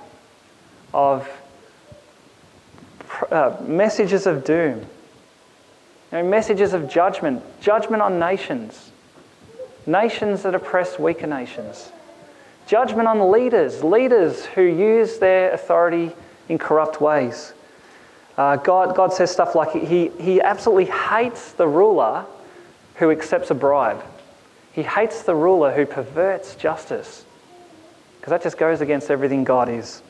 of 0.94 1.30
uh, 3.32 3.56
messages 3.66 4.28
of 4.28 4.44
doom, 4.44 4.86
messages 6.12 6.74
of 6.74 6.90
judgment, 6.90 7.42
judgment 7.62 8.02
on 8.02 8.20
nations, 8.20 8.92
nations 9.86 10.44
that 10.44 10.56
oppress 10.56 11.00
weaker 11.00 11.28
nations, 11.28 11.92
judgment 12.68 13.08
on 13.08 13.32
leaders, 13.32 13.84
leaders 13.84 14.46
who 14.46 14.62
use 14.64 15.20
their 15.20 15.52
authority 15.54 16.12
in 16.50 16.58
corrupt 16.58 17.00
ways. 17.00 17.54
Uh, 18.38 18.56
God, 18.58 18.96
God 18.96 19.14
says 19.14 19.32
stuff 19.32 19.56
like 19.56 19.72
he, 19.72 20.10
he 20.20 20.42
absolutely 20.42 20.86
hates 20.86 21.52
the 21.54 21.68
ruler 21.68 22.26
who 23.00 23.12
accepts 23.12 23.50
a 23.50 23.56
bribe. 23.56 24.04
He 24.74 24.84
hates 24.84 25.24
the 25.24 25.34
ruler 25.34 25.74
who 25.74 25.86
perverts 25.86 26.56
justice. 26.56 27.26
Because 28.18 28.32
that 28.32 28.44
just 28.44 28.58
goes 28.58 28.82
against 28.82 29.10
everything 29.10 29.46
God 29.46 29.70
is. 29.70 30.02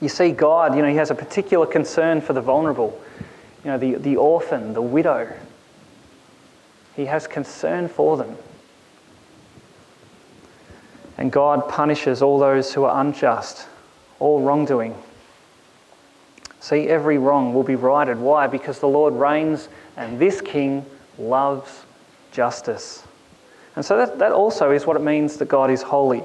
You 0.00 0.08
see, 0.08 0.32
God, 0.32 0.74
you 0.76 0.82
know, 0.82 0.88
He 0.88 0.96
has 0.96 1.12
a 1.12 1.14
particular 1.14 1.64
concern 1.64 2.20
for 2.20 2.32
the 2.32 2.40
vulnerable, 2.40 3.00
you 3.64 3.70
know, 3.70 3.78
the, 3.78 3.94
the 3.94 4.16
orphan, 4.16 4.74
the 4.74 4.82
widow. 4.82 5.32
He 6.96 7.06
has 7.06 7.26
concern 7.26 7.88
for 7.88 8.16
them. 8.16 8.36
And 11.16 11.30
God 11.30 11.68
punishes 11.68 12.20
all 12.20 12.40
those 12.40 12.74
who 12.74 12.82
are 12.84 13.00
unjust, 13.00 13.68
all 14.18 14.40
wrongdoing. 14.42 14.96
See, 16.58 16.88
every 16.88 17.18
wrong 17.18 17.54
will 17.54 17.62
be 17.62 17.76
righted. 17.76 18.18
Why? 18.18 18.48
Because 18.48 18.80
the 18.80 18.88
Lord 18.88 19.14
reigns 19.14 19.68
and 19.96 20.18
this 20.18 20.40
king 20.40 20.84
loves 21.18 21.84
justice. 22.32 23.04
And 23.76 23.84
so 23.84 23.96
that, 23.96 24.18
that 24.18 24.32
also 24.32 24.70
is 24.70 24.86
what 24.86 24.96
it 24.96 25.02
means 25.02 25.36
that 25.38 25.48
God 25.48 25.70
is 25.70 25.82
holy. 25.82 26.22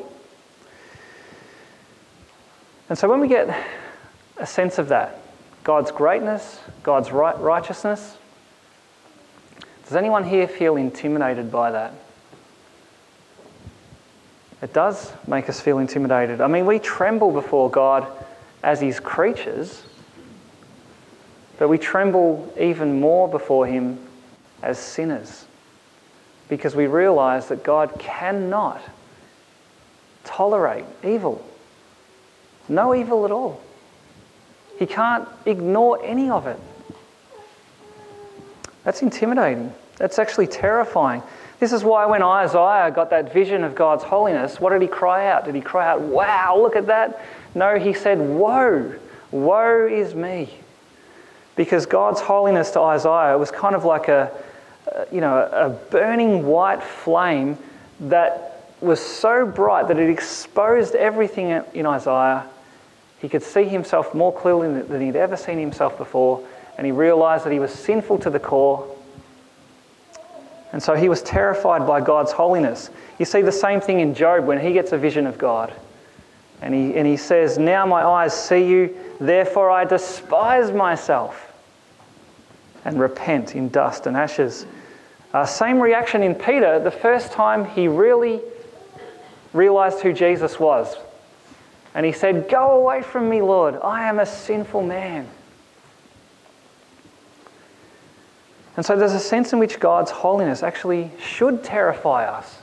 And 2.90 2.98
so 2.98 3.08
when 3.08 3.20
we 3.20 3.28
get 3.28 3.66
a 4.38 4.48
sense 4.48 4.78
of 4.78 4.90
that, 4.90 5.20
God's 5.64 5.92
greatness, 5.92 6.60
God's 6.84 7.12
right, 7.12 7.38
righteousness, 7.40 8.18
does 9.84 9.96
anyone 9.96 10.24
here 10.24 10.48
feel 10.48 10.76
intimidated 10.76 11.52
by 11.52 11.72
that? 11.72 11.94
It 14.62 14.74
does 14.74 15.12
make 15.28 15.50
us 15.50 15.60
feel 15.60 15.80
intimidated. 15.80 16.42
I 16.42 16.48
mean, 16.48 16.66
we 16.66 16.80
tremble 16.80 17.32
before 17.32 17.70
God 17.70 18.06
as 18.62 18.82
His 18.82 19.00
creatures, 19.00 19.84
but 21.58 21.70
we 21.70 21.78
tremble 21.78 22.52
even 22.60 23.00
more 23.00 23.28
before 23.28 23.66
Him 23.66 24.00
as 24.62 24.78
sinners 24.78 25.46
because 26.50 26.76
we 26.76 26.88
realize 26.88 27.48
that 27.48 27.64
God 27.64 27.98
cannot 28.00 28.82
tolerate 30.24 30.86
evil. 31.04 31.46
No 32.68 32.94
evil 32.94 33.26
at 33.26 33.32
all. 33.32 33.62
He 34.78 34.86
can't 34.86 35.28
ignore 35.46 36.04
any 36.04 36.30
of 36.30 36.48
it. 36.48 36.60
That's 38.84 39.02
intimidating. 39.02 39.74
That's 39.98 40.18
actually 40.18 40.48
terrifying. 40.48 41.22
This 41.60 41.74
is 41.74 41.84
why 41.84 42.06
when 42.06 42.24
Isaiah 42.24 42.90
got 42.90 43.10
that 43.10 43.34
vision 43.34 43.64
of 43.64 43.76
God's 43.76 44.04
holiness, 44.04 44.60
what 44.60 44.72
did 44.72 44.82
he 44.82 44.88
cry 44.88 45.28
out? 45.28 45.46
Did 45.46 45.56
he 45.56 45.62
cry 45.62 45.88
out, 45.88 46.02
Wow, 46.02 46.58
look 46.60 46.76
at 46.76 46.88
that? 46.88 47.22
No, 47.54 47.78
he 47.78 47.94
said, 47.94 48.20
Woe, 48.20 48.96
woe 49.32 49.88
is 49.88 50.16
me. 50.16 50.50
Because 51.58 51.86
God's 51.86 52.22
holiness 52.22 52.72
to 52.72 52.80
Isaiah 52.80 53.38
was 53.38 53.52
kind 53.52 53.76
of 53.76 53.84
like 53.84 54.08
a, 54.08 54.32
Uh, 54.88 55.06
you 55.12 55.22
know, 55.22 55.38
a 55.52 55.70
burning 55.70 56.46
white 56.46 56.82
flame 56.82 57.58
that 58.00 58.64
was 58.82 59.00
so 59.00 59.46
bright 59.46 59.88
that 59.90 60.00
it 60.00 60.10
exposed 60.10 60.96
everything 60.96 61.50
in 61.74 61.86
Isaiah. 61.86 62.46
He 63.20 63.28
could 63.28 63.44
see 63.44 63.66
himself 63.66 64.16
more 64.16 64.34
clearly 64.34 64.82
than 64.82 65.02
he'd 65.02 65.18
ever 65.18 65.36
seen 65.36 65.60
himself 65.60 65.98
before, 65.98 66.46
and 66.78 66.86
he 66.86 66.92
realized 66.92 67.46
that 67.46 67.52
he 67.52 67.60
was 67.60 67.74
sinful 67.74 68.20
to 68.20 68.30
the 68.30 68.40
core. 68.40 68.88
And 70.72 70.82
so 70.82 70.96
he 70.96 71.10
was 71.10 71.22
terrified 71.22 71.86
by 71.86 72.00
God's 72.00 72.32
holiness. 72.32 72.90
You 73.18 73.26
see 73.26 73.42
the 73.42 73.52
same 73.52 73.82
thing 73.82 74.00
in 74.00 74.14
Job 74.14 74.46
when 74.46 74.60
he 74.60 74.72
gets 74.72 74.92
a 74.94 74.98
vision 74.98 75.28
of 75.28 75.38
God. 75.38 75.74
And 76.62 76.74
he, 76.74 76.96
and 76.96 77.08
he 77.08 77.18
says, 77.18 77.58
Now 77.58 77.86
my 77.86 78.04
eyes 78.04 78.34
see 78.34 78.66
you, 78.66 78.96
therefore 79.20 79.72
I 79.72 79.84
despise 79.84 80.72
myself 80.72 81.49
and 82.86 83.00
repent 83.00 83.56
in 83.56 83.70
dust 83.70 84.08
and 84.08 84.16
ashes. 84.16 84.66
Uh, 85.34 85.46
same 85.46 85.80
reaction 85.80 86.24
in 86.24 86.34
Peter 86.34 86.80
the 86.80 86.92
first 86.92 87.32
time 87.32 87.66
he 87.66 87.88
really 87.88 88.42
realized 89.54 90.00
who 90.00 90.14
Jesus 90.14 90.60
was. 90.60 90.96
And 91.94 92.06
he 92.06 92.12
said, 92.12 92.50
Go 92.50 92.82
away 92.82 93.02
from 93.02 93.30
me, 93.30 93.42
Lord. 93.42 93.76
I 93.84 94.08
am 94.08 94.20
a 94.20 94.26
sinful 94.26 94.84
man. 94.84 95.28
And 98.78 98.86
so 98.86 98.96
there's 98.96 99.14
a 99.14 99.20
sense 99.20 99.52
in 99.52 99.60
which 99.60 99.80
God's 99.80 100.12
holiness 100.12 100.64
actually 100.64 101.12
should 101.20 101.64
terrify 101.64 102.26
us 102.26 102.60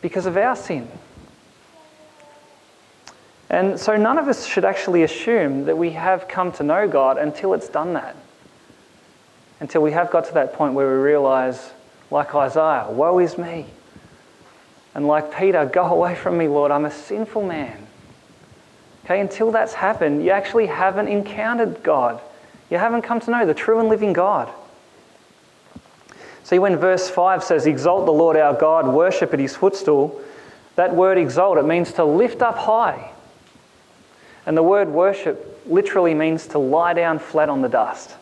because 0.00 0.26
of 0.26 0.36
our 0.36 0.54
sin. 0.54 0.88
And 3.50 3.78
so 3.78 3.96
none 3.96 4.16
of 4.16 4.28
us 4.28 4.46
should 4.46 4.64
actually 4.64 5.02
assume 5.02 5.64
that 5.64 5.76
we 5.76 5.90
have 5.90 6.28
come 6.28 6.52
to 6.52 6.62
know 6.62 6.88
God 6.88 7.18
until 7.18 7.52
it's 7.52 7.68
done 7.68 7.94
that. 7.94 8.16
Until 9.62 9.80
we 9.80 9.92
have 9.92 10.10
got 10.10 10.24
to 10.24 10.34
that 10.34 10.54
point 10.54 10.74
where 10.74 10.88
we 10.88 11.00
realize, 11.00 11.70
like 12.10 12.34
Isaiah, 12.34 12.88
woe 12.90 13.20
is 13.20 13.38
me. 13.38 13.66
And 14.92 15.06
like 15.06 15.32
Peter, 15.32 15.64
go 15.66 15.84
away 15.84 16.16
from 16.16 16.36
me, 16.36 16.48
Lord, 16.48 16.72
I'm 16.72 16.84
a 16.84 16.90
sinful 16.90 17.46
man. 17.46 17.86
Okay, 19.04 19.20
until 19.20 19.52
that's 19.52 19.74
happened, 19.74 20.24
you 20.24 20.30
actually 20.30 20.66
haven't 20.66 21.06
encountered 21.06 21.80
God. 21.84 22.20
You 22.70 22.78
haven't 22.78 23.02
come 23.02 23.20
to 23.20 23.30
know 23.30 23.46
the 23.46 23.54
true 23.54 23.78
and 23.78 23.88
living 23.88 24.12
God. 24.12 24.52
See, 26.42 26.58
when 26.58 26.76
verse 26.76 27.08
5 27.08 27.44
says, 27.44 27.64
Exalt 27.64 28.04
the 28.04 28.12
Lord 28.12 28.36
our 28.36 28.54
God, 28.54 28.92
worship 28.92 29.32
at 29.32 29.38
his 29.38 29.54
footstool, 29.54 30.20
that 30.74 30.92
word 30.92 31.18
exalt, 31.18 31.56
it 31.58 31.66
means 31.66 31.92
to 31.92 32.04
lift 32.04 32.42
up 32.42 32.58
high. 32.58 33.12
And 34.44 34.56
the 34.56 34.62
word 34.64 34.88
worship 34.88 35.62
literally 35.66 36.14
means 36.14 36.48
to 36.48 36.58
lie 36.58 36.94
down 36.94 37.20
flat 37.20 37.48
on 37.48 37.62
the 37.62 37.68
dust. 37.68 38.16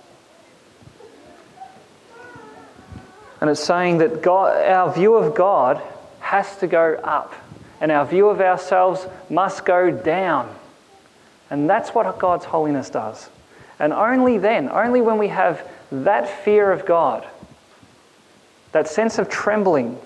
And 3.40 3.48
it's 3.48 3.62
saying 3.62 3.98
that 3.98 4.22
God, 4.22 4.62
our 4.64 4.92
view 4.92 5.14
of 5.14 5.34
God 5.34 5.80
has 6.20 6.56
to 6.58 6.66
go 6.66 6.94
up, 7.02 7.34
and 7.80 7.90
our 7.90 8.04
view 8.04 8.28
of 8.28 8.40
ourselves 8.40 9.06
must 9.28 9.64
go 9.64 9.90
down. 9.90 10.54
And 11.48 11.68
that's 11.68 11.90
what 11.90 12.18
God's 12.18 12.44
holiness 12.44 12.90
does. 12.90 13.28
And 13.78 13.92
only 13.92 14.38
then, 14.38 14.68
only 14.68 15.00
when 15.00 15.18
we 15.18 15.28
have 15.28 15.66
that 15.90 16.28
fear 16.44 16.70
of 16.70 16.84
God, 16.86 17.26
that 18.72 18.86
sense 18.86 19.18
of 19.18 19.28
trembling, 19.28 19.98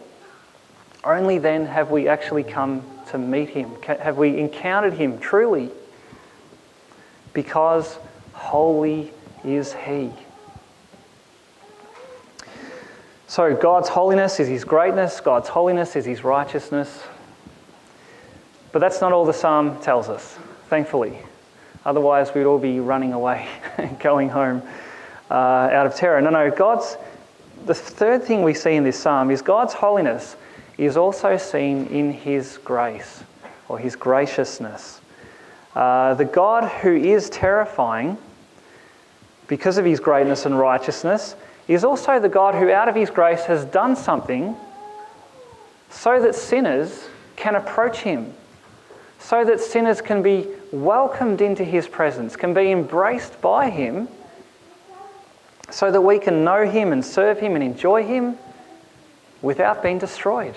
only 1.03 1.39
then 1.39 1.67
have 1.67 1.91
we 1.91 2.09
actually 2.09 2.45
come 2.45 2.83
to 3.09 3.19
meet 3.19 3.51
Him, 3.51 3.71
have 3.83 4.17
we 4.17 4.39
encountered 4.39 4.95
Him 4.95 5.19
truly 5.19 5.71
because 7.35 7.99
holy 8.33 9.13
is 9.45 9.75
He. 9.75 10.11
So, 13.35 13.53
God's 13.53 13.89
holiness 13.89 14.39
is 14.39 14.47
His 14.47 14.63
greatness, 14.63 15.19
God's 15.19 15.49
holiness 15.49 15.97
is 15.97 16.05
His 16.05 16.23
righteousness. 16.23 17.03
But 18.71 18.79
that's 18.79 19.01
not 19.01 19.11
all 19.11 19.25
the 19.25 19.33
psalm 19.33 19.81
tells 19.81 20.09
us, 20.09 20.39
thankfully. 20.69 21.19
Otherwise, 21.85 22.33
we'd 22.33 22.45
all 22.45 22.61
be 22.61 22.79
running 22.79 23.13
away, 23.13 23.49
and 23.77 23.99
going 23.99 24.29
home 24.29 24.63
uh, 25.33 25.35
out 25.35 25.85
of 25.85 25.97
terror. 25.97 26.21
No, 26.21 26.31
no, 26.31 26.49
God's. 26.49 26.97
The 27.67 27.75
third 27.75 28.23
thing 28.23 28.45
we 28.45 28.55
see 28.55 28.75
in 28.75 28.85
this 28.85 29.01
psalm 29.01 29.33
is 29.33 29.43
God's 29.43 29.75
holiness 29.75 30.37
is 30.79 30.97
also 30.97 31.37
seen 31.37 31.89
in 31.89 32.13
His 32.13 32.59
grace 32.59 33.25
or 33.69 33.81
His 33.81 33.97
graciousness. 33.97 35.01
Uh, 35.75 36.15
the 36.15 36.25
God 36.25 36.71
who 36.83 36.95
is 36.95 37.31
terrifying 37.31 38.17
because 39.49 39.77
of 39.77 39.85
his 39.85 39.99
greatness 39.99 40.47
and 40.47 40.57
righteousness 40.57 41.35
is 41.69 41.85
also 41.85 42.19
the 42.19 42.29
God 42.29 42.55
who, 42.55 42.71
out 42.71 42.89
of 42.89 42.95
his 42.95 43.11
grace, 43.11 43.45
has 43.45 43.65
done 43.65 43.97
something 43.97 44.57
so 45.91 46.21
that 46.21 46.35
sinners 46.35 47.09
can 47.37 47.55
approach 47.55 47.99
him, 47.99 48.35
so 49.19 49.45
that 49.45 49.61
sinners 49.61 50.01
can 50.01 50.23
be 50.23 50.47
welcomed 50.73 51.41
into 51.41 51.65
his 51.65 51.89
presence, 51.89 52.37
can 52.37 52.53
be 52.53 52.71
embraced 52.71 53.41
by 53.41 53.71
him, 53.71 54.09
so 55.71 55.91
that 55.91 56.01
we 56.01 56.19
can 56.19 56.45
know 56.45 56.69
him 56.69 56.93
and 56.93 57.05
serve 57.05 57.41
him 57.41 57.55
and 57.55 57.65
enjoy 57.65 58.05
him 58.05 58.37
without 59.41 59.83
being 59.83 59.99
destroyed. 59.99 60.55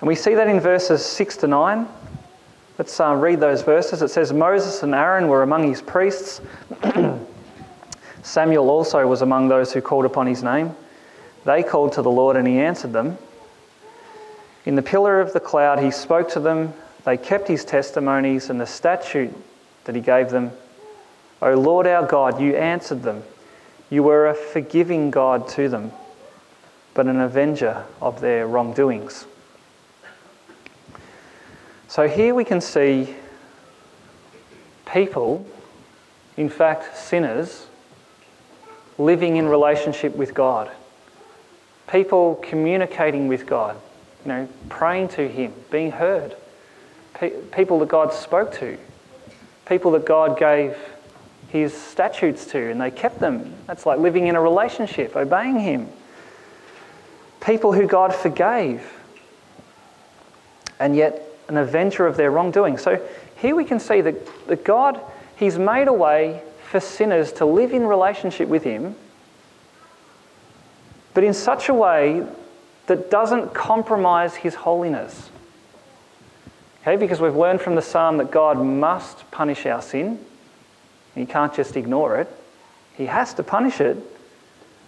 And 0.00 0.08
we 0.08 0.14
see 0.14 0.34
that 0.34 0.48
in 0.48 0.60
verses 0.60 1.04
6 1.04 1.38
to 1.38 1.46
9. 1.46 1.88
Let's 2.78 3.00
uh, 3.00 3.14
read 3.14 3.40
those 3.40 3.62
verses. 3.62 4.02
It 4.02 4.08
says, 4.08 4.32
Moses 4.32 4.82
and 4.82 4.94
Aaron 4.94 5.28
were 5.28 5.42
among 5.42 5.66
his 5.66 5.80
priests. 5.80 6.42
Samuel 8.26 8.70
also 8.70 9.06
was 9.06 9.22
among 9.22 9.46
those 9.46 9.72
who 9.72 9.80
called 9.80 10.04
upon 10.04 10.26
his 10.26 10.42
name. 10.42 10.74
They 11.44 11.62
called 11.62 11.92
to 11.92 12.02
the 12.02 12.10
Lord 12.10 12.36
and 12.36 12.46
he 12.46 12.58
answered 12.58 12.92
them. 12.92 13.18
In 14.64 14.74
the 14.74 14.82
pillar 14.82 15.20
of 15.20 15.32
the 15.32 15.38
cloud 15.38 15.78
he 15.78 15.92
spoke 15.92 16.28
to 16.30 16.40
them. 16.40 16.74
They 17.04 17.16
kept 17.16 17.46
his 17.46 17.64
testimonies 17.64 18.50
and 18.50 18.60
the 18.60 18.66
statute 18.66 19.32
that 19.84 19.94
he 19.94 20.00
gave 20.00 20.30
them. 20.30 20.50
O 21.40 21.54
Lord 21.54 21.86
our 21.86 22.04
God, 22.04 22.40
you 22.40 22.56
answered 22.56 23.04
them. 23.04 23.22
You 23.90 24.02
were 24.02 24.26
a 24.26 24.34
forgiving 24.34 25.12
God 25.12 25.46
to 25.50 25.68
them, 25.68 25.92
but 26.94 27.06
an 27.06 27.20
avenger 27.20 27.84
of 28.02 28.20
their 28.20 28.48
wrongdoings. 28.48 29.24
So 31.86 32.08
here 32.08 32.34
we 32.34 32.44
can 32.44 32.60
see 32.60 33.14
people, 34.84 35.46
in 36.36 36.48
fact, 36.48 36.96
sinners, 36.96 37.68
living 38.98 39.36
in 39.36 39.46
relationship 39.46 40.16
with 40.16 40.34
God. 40.34 40.70
People 41.90 42.36
communicating 42.42 43.28
with 43.28 43.46
God, 43.46 43.76
you 44.24 44.28
know, 44.28 44.48
praying 44.68 45.08
to 45.08 45.28
Him, 45.28 45.52
being 45.70 45.92
heard. 45.92 46.34
Pe- 47.14 47.40
people 47.52 47.78
that 47.80 47.88
God 47.88 48.12
spoke 48.12 48.52
to. 48.54 48.78
People 49.66 49.92
that 49.92 50.04
God 50.04 50.38
gave 50.38 50.76
His 51.48 51.74
statutes 51.74 52.46
to 52.46 52.70
and 52.70 52.80
they 52.80 52.90
kept 52.90 53.20
them. 53.20 53.54
That's 53.66 53.86
like 53.86 53.98
living 53.98 54.26
in 54.26 54.36
a 54.36 54.40
relationship, 54.40 55.16
obeying 55.16 55.60
Him. 55.60 55.88
People 57.40 57.72
who 57.72 57.86
God 57.86 58.14
forgave. 58.14 58.82
And 60.80 60.96
yet 60.96 61.22
an 61.48 61.56
avenger 61.56 62.06
of 62.06 62.16
their 62.16 62.30
wrongdoing. 62.30 62.78
So 62.78 63.00
here 63.36 63.54
we 63.54 63.64
can 63.64 63.78
see 63.78 64.00
that, 64.00 64.46
that 64.48 64.64
God, 64.64 65.00
He's 65.36 65.58
made 65.58 65.88
a 65.88 65.92
way 65.92 66.42
for 66.66 66.80
sinners 66.80 67.32
to 67.32 67.46
live 67.46 67.72
in 67.72 67.86
relationship 67.86 68.48
with 68.48 68.64
Him, 68.64 68.96
but 71.14 71.24
in 71.24 71.32
such 71.32 71.68
a 71.68 71.74
way 71.74 72.26
that 72.86 73.10
doesn't 73.10 73.54
compromise 73.54 74.34
His 74.34 74.54
holiness. 74.54 75.30
Okay, 76.82 76.96
because 76.96 77.20
we've 77.20 77.36
learned 77.36 77.60
from 77.60 77.74
the 77.74 77.82
psalm 77.82 78.18
that 78.18 78.30
God 78.30 78.58
must 78.58 79.28
punish 79.30 79.66
our 79.66 79.82
sin. 79.82 80.18
He 81.14 81.26
can't 81.26 81.54
just 81.54 81.76
ignore 81.76 82.20
it. 82.20 82.30
He 82.96 83.06
has 83.06 83.34
to 83.34 83.42
punish 83.42 83.80
it. 83.80 83.96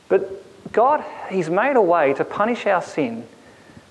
But 0.08 0.44
God, 0.72 1.04
He's 1.30 1.48
made 1.48 1.76
a 1.76 1.82
way 1.82 2.14
to 2.14 2.24
punish 2.24 2.66
our 2.66 2.82
sin 2.82 3.26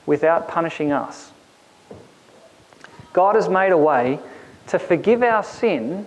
without 0.05 0.47
punishing 0.47 0.91
us. 0.91 1.31
God 3.13 3.35
has 3.35 3.49
made 3.49 3.71
a 3.71 3.77
way 3.77 4.19
to 4.67 4.77
forgive 4.77 5.23
our 5.23 5.43
sin 5.43 6.05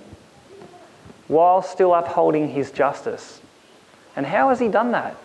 while 1.30 1.62
still 1.62 1.94
upholding 1.94 2.48
his 2.48 2.72
justice. 2.72 3.40
And 4.16 4.26
how 4.26 4.48
has 4.48 4.58
he 4.58 4.66
done 4.66 4.90
that? 4.90 5.16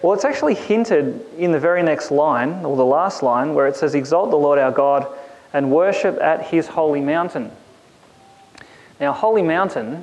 Well, 0.00 0.14
it's 0.14 0.24
actually 0.24 0.54
hinted 0.54 1.20
in 1.36 1.52
the 1.52 1.60
very 1.60 1.82
next 1.82 2.10
line, 2.10 2.64
or 2.64 2.74
the 2.74 2.84
last 2.84 3.22
line, 3.22 3.54
where 3.54 3.66
it 3.66 3.76
says, 3.76 3.94
Exalt 3.94 4.30
the 4.30 4.38
Lord 4.38 4.58
our 4.58 4.72
God 4.72 5.06
and 5.52 5.70
worship 5.70 6.18
at 6.18 6.46
his 6.46 6.66
holy 6.66 7.02
mountain. 7.02 7.50
Now, 8.98 9.12
holy 9.12 9.42
mountain, 9.42 10.02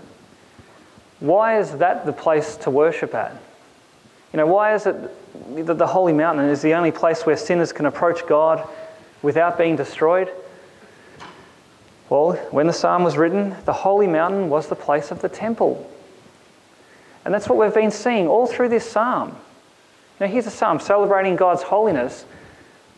why 1.19 1.57
is 1.57 1.71
that 1.77 2.05
the 2.05 2.13
place 2.13 2.55
to 2.57 2.69
worship 2.69 3.15
at? 3.15 3.31
You 4.31 4.37
know, 4.37 4.45
why 4.45 4.75
is 4.75 4.85
it 4.85 4.95
that 5.65 5.77
the 5.79 5.87
holy 5.87 6.13
mountain 6.13 6.45
is 6.49 6.61
the 6.61 6.75
only 6.75 6.91
place 6.91 7.25
where 7.25 7.35
sinners 7.35 7.73
can 7.73 7.87
approach 7.87 8.27
God 8.27 8.67
without 9.23 9.57
being 9.57 9.75
destroyed? 9.75 10.31
Well, 12.11 12.33
when 12.51 12.67
the 12.67 12.73
psalm 12.73 13.05
was 13.05 13.15
written, 13.17 13.55
the 13.63 13.71
holy 13.71 14.05
mountain 14.05 14.49
was 14.49 14.67
the 14.67 14.75
place 14.75 15.11
of 15.11 15.21
the 15.21 15.29
temple. 15.29 15.89
And 17.23 17.33
that's 17.33 17.47
what 17.47 17.57
we've 17.57 17.73
been 17.73 17.89
seeing 17.89 18.27
all 18.27 18.47
through 18.47 18.67
this 18.67 18.83
psalm. 18.83 19.37
Now, 20.19 20.27
here's 20.27 20.45
a 20.45 20.51
psalm 20.51 20.81
celebrating 20.81 21.37
God's 21.37 21.63
holiness, 21.63 22.25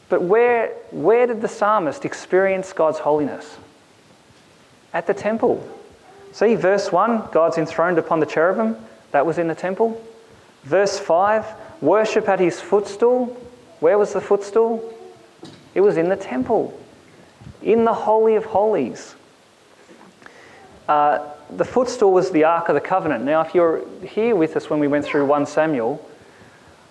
but 0.09 0.23
where, 0.23 0.69
where 0.89 1.27
did 1.27 1.43
the 1.43 1.47
psalmist 1.47 2.05
experience 2.05 2.73
God's 2.73 2.97
holiness? 2.97 3.55
At 4.95 5.05
the 5.05 5.13
temple. 5.13 5.63
See, 6.31 6.55
verse 6.55 6.91
1 6.91 7.29
God's 7.31 7.59
enthroned 7.59 7.99
upon 7.99 8.19
the 8.19 8.25
cherubim, 8.25 8.77
that 9.11 9.27
was 9.27 9.37
in 9.37 9.47
the 9.47 9.53
temple. 9.53 10.03
Verse 10.63 10.97
5 10.97 11.45
worship 11.81 12.27
at 12.27 12.39
his 12.39 12.59
footstool. 12.59 13.27
Where 13.79 13.99
was 13.99 14.13
the 14.13 14.21
footstool? 14.21 14.91
It 15.75 15.81
was 15.81 15.97
in 15.97 16.09
the 16.09 16.15
temple, 16.15 16.75
in 17.63 17.85
the 17.85 17.93
Holy 17.93 18.35
of 18.35 18.45
Holies. 18.45 19.15
Uh, 20.87 21.29
the 21.49 21.65
footstool 21.65 22.11
was 22.11 22.31
the 22.31 22.43
Ark 22.43 22.69
of 22.69 22.75
the 22.75 22.81
Covenant. 22.81 23.23
Now, 23.23 23.41
if 23.41 23.55
you're 23.55 23.83
here 24.05 24.35
with 24.35 24.55
us 24.57 24.69
when 24.69 24.79
we 24.79 24.87
went 24.87 25.05
through 25.05 25.25
1 25.25 25.45
Samuel, 25.45 26.05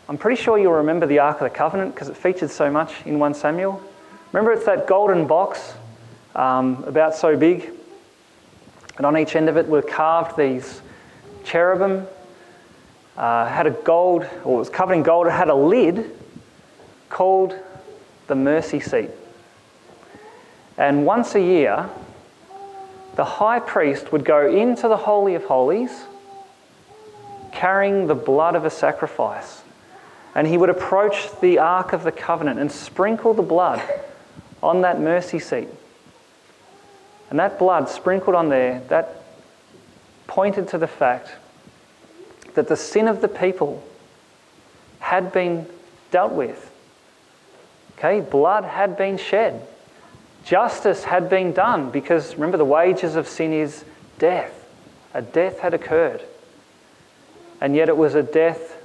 I'm 0.08 0.18
pretty 0.18 0.40
sure 0.40 0.58
you'll 0.58 0.72
remember 0.72 1.06
the 1.06 1.18
Ark 1.18 1.40
of 1.40 1.50
the 1.50 1.56
Covenant 1.56 1.94
because 1.94 2.08
it 2.08 2.16
featured 2.16 2.50
so 2.50 2.70
much 2.70 2.94
in 3.04 3.18
1 3.18 3.34
Samuel. 3.34 3.82
Remember, 4.32 4.52
it's 4.52 4.64
that 4.64 4.86
golden 4.86 5.26
box 5.26 5.74
um, 6.34 6.82
about 6.84 7.14
so 7.14 7.36
big, 7.36 7.70
and 8.96 9.04
on 9.04 9.16
each 9.18 9.36
end 9.36 9.48
of 9.48 9.56
it 9.56 9.66
were 9.66 9.82
carved 9.82 10.36
these 10.36 10.80
cherubim. 11.44 12.06
Uh, 13.16 13.46
had 13.46 13.66
a 13.66 13.70
gold, 13.70 14.22
or 14.42 14.56
it 14.56 14.58
was 14.58 14.70
covered 14.70 14.94
in 14.94 15.02
gold. 15.02 15.26
It 15.26 15.32
had 15.32 15.48
a 15.48 15.54
lid 15.54 16.10
called 17.10 17.54
the 18.26 18.34
mercy 18.34 18.80
seat. 18.80 19.10
And 20.76 21.04
once 21.06 21.34
a 21.34 21.40
year, 21.40 21.88
the 23.16 23.24
high 23.24 23.60
priest 23.60 24.12
would 24.12 24.24
go 24.24 24.48
into 24.50 24.88
the 24.88 24.96
Holy 24.96 25.34
of 25.34 25.44
Holies 25.44 26.04
carrying 27.52 28.06
the 28.06 28.14
blood 28.14 28.54
of 28.54 28.64
a 28.64 28.70
sacrifice. 28.70 29.62
And 30.34 30.46
he 30.46 30.56
would 30.56 30.70
approach 30.70 31.28
the 31.40 31.58
Ark 31.58 31.92
of 31.92 32.04
the 32.04 32.12
Covenant 32.12 32.58
and 32.58 32.72
sprinkle 32.72 33.34
the 33.34 33.42
blood 33.42 33.82
on 34.62 34.80
that 34.80 34.98
mercy 34.98 35.38
seat. 35.38 35.68
And 37.28 37.38
that 37.38 37.58
blood 37.58 37.88
sprinkled 37.88 38.34
on 38.34 38.48
there, 38.48 38.80
that 38.88 39.22
pointed 40.26 40.68
to 40.68 40.78
the 40.78 40.86
fact 40.86 41.30
that 42.54 42.68
the 42.68 42.76
sin 42.76 43.08
of 43.08 43.20
the 43.20 43.28
people 43.28 43.82
had 45.00 45.32
been 45.32 45.66
dealt 46.10 46.32
with. 46.32 46.70
Okay, 47.98 48.20
blood 48.20 48.64
had 48.64 48.96
been 48.96 49.18
shed. 49.18 49.66
Justice 50.44 51.04
had 51.04 51.28
been 51.28 51.52
done 51.52 51.90
because 51.90 52.34
remember, 52.34 52.56
the 52.56 52.64
wages 52.64 53.16
of 53.16 53.28
sin 53.28 53.52
is 53.52 53.84
death. 54.18 54.68
A 55.14 55.22
death 55.22 55.60
had 55.60 55.74
occurred. 55.74 56.22
And 57.60 57.76
yet 57.76 57.88
it 57.88 57.96
was 57.96 58.14
a 58.14 58.22
death 58.22 58.76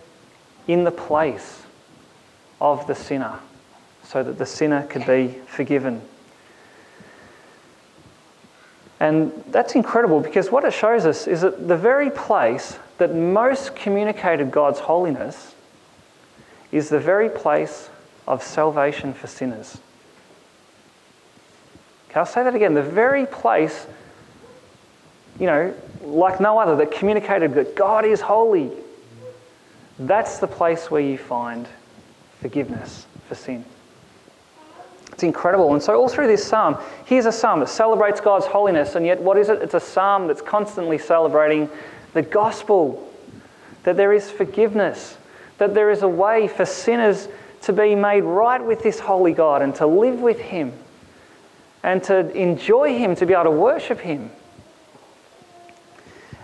in 0.68 0.84
the 0.84 0.92
place 0.92 1.64
of 2.62 2.86
the 2.88 2.96
sinner 2.96 3.40
so 4.04 4.24
that 4.24 4.38
the 4.38 4.46
sinner 4.46 4.84
could 4.84 5.06
be 5.06 5.36
forgiven. 5.48 6.02
And 9.00 9.32
that's 9.50 9.76
incredible 9.76 10.20
because 10.22 10.52
what 10.52 10.64
it 10.64 10.74
shows 10.74 11.06
us 11.06 11.28
is 11.28 11.42
that 11.42 11.68
the 11.68 11.78
very 11.78 12.10
place 12.10 12.78
that 12.98 13.14
most 13.14 13.76
communicated 13.76 14.50
God's 14.50 14.80
holiness 14.80 15.56
is 16.72 16.90
the 16.90 17.00
very 17.00 17.30
place 17.30 17.90
of 18.28 18.44
salvation 18.44 19.14
for 19.14 19.28
sinners. 19.28 19.78
I'll 22.18 22.26
say 22.26 22.44
that 22.44 22.56
again. 22.56 22.74
The 22.74 22.82
very 22.82 23.26
place, 23.26 23.88
you 25.40 25.46
know, 25.46 25.74
like 26.04 26.40
no 26.40 26.58
other, 26.60 26.76
that 26.78 26.92
communicated 26.92 27.54
that 27.56 27.76
God 27.76 28.06
is 28.06 28.22
holy. 28.22 28.72
That's 30.00 30.38
the 30.40 30.48
place 30.48 30.92
where 30.92 31.02
you 31.02 31.18
find 31.18 31.68
forgiveness 32.40 33.06
for 33.28 33.36
sin. 33.36 33.66
It's 35.12 35.24
incredible. 35.24 35.74
And 35.74 35.82
so, 35.82 36.00
all 36.00 36.08
through 36.08 36.28
this 36.28 36.46
psalm, 36.46 36.78
here's 37.06 37.26
a 37.26 37.32
psalm 37.32 37.60
that 37.62 37.70
celebrates 37.70 38.22
God's 38.22 38.46
holiness, 38.46 38.96
and 38.96 39.06
yet, 39.06 39.20
what 39.20 39.38
is 39.38 39.50
it? 39.50 39.62
It's 39.62 39.74
a 39.74 39.80
psalm 39.80 40.28
that's 40.28 40.42
constantly 40.42 40.98
celebrating 40.98 41.70
the 42.14 42.22
gospel 42.22 43.12
that 43.84 43.98
there 43.98 44.14
is 44.14 44.30
forgiveness, 44.30 45.18
that 45.58 45.74
there 45.74 45.90
is 45.90 46.04
a 46.04 46.08
way 46.08 46.48
for 46.48 46.66
sinners 46.66 47.28
to 47.64 47.74
be 47.74 47.96
made 47.96 48.22
right 48.22 48.64
with 48.64 48.84
this 48.84 49.00
holy 49.00 49.34
God 49.34 49.62
and 49.62 49.74
to 49.76 49.88
live 49.88 50.20
with 50.20 50.40
Him 50.40 50.72
and 51.88 52.04
to 52.04 52.30
enjoy 52.38 52.98
Him, 52.98 53.16
to 53.16 53.26
be 53.26 53.34
able 53.34 53.46
to 53.46 53.52
worship 53.52 54.02
Him. 54.02 54.30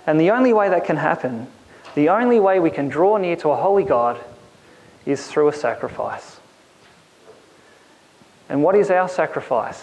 And 0.08 0.18
the 0.18 0.32
only 0.32 0.54
way 0.54 0.70
that 0.70 0.86
can 0.86 0.96
happen, 0.96 1.48
the 1.96 2.08
only 2.08 2.40
way 2.40 2.62
we 2.62 2.72
can 2.72 2.88
draw 2.88 3.18
near 3.18 3.36
to 3.36 3.50
a 3.50 3.56
holy 3.58 3.84
God, 3.84 4.18
is 5.06 5.28
through 5.28 5.50
a 5.50 5.54
sacrifice. 5.54 6.40
And 8.48 8.64
what 8.64 8.74
is 8.74 8.90
our 8.90 9.10
sacrifice? 9.10 9.82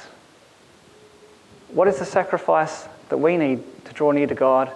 What 1.73 1.89
is 1.89 1.99
the 1.99 2.07
sacrifice 2.07 2.89
that 3.11 3.19
we 3.19 3.37
need 3.37 3.63
to 3.85 3.93
draw 3.93 4.13
near 4.13 4.29
to 4.29 4.35
God? 4.35 4.73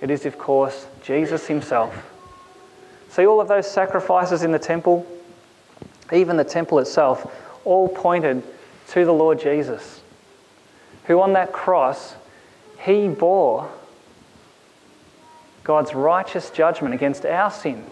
It 0.00 0.10
is, 0.10 0.24
of 0.24 0.38
course, 0.38 0.86
Jesus 1.02 1.46
Himself. 1.46 2.10
See 3.10 3.26
all 3.26 3.38
of 3.38 3.48
those 3.48 3.70
sacrifices 3.70 4.44
in 4.44 4.50
the 4.50 4.58
temple, 4.58 5.06
even 6.10 6.38
the 6.38 6.44
temple 6.44 6.78
itself, 6.78 7.30
all 7.66 7.86
pointed 7.86 8.42
to 8.88 9.04
the 9.04 9.12
Lord 9.12 9.38
Jesus 9.38 10.01
who 11.04 11.20
on 11.20 11.32
that 11.34 11.52
cross, 11.52 12.14
he 12.78 13.08
bore 13.08 13.70
God's 15.64 15.94
righteous 15.94 16.50
judgment 16.50 16.94
against 16.94 17.24
our 17.24 17.50
sin 17.50 17.84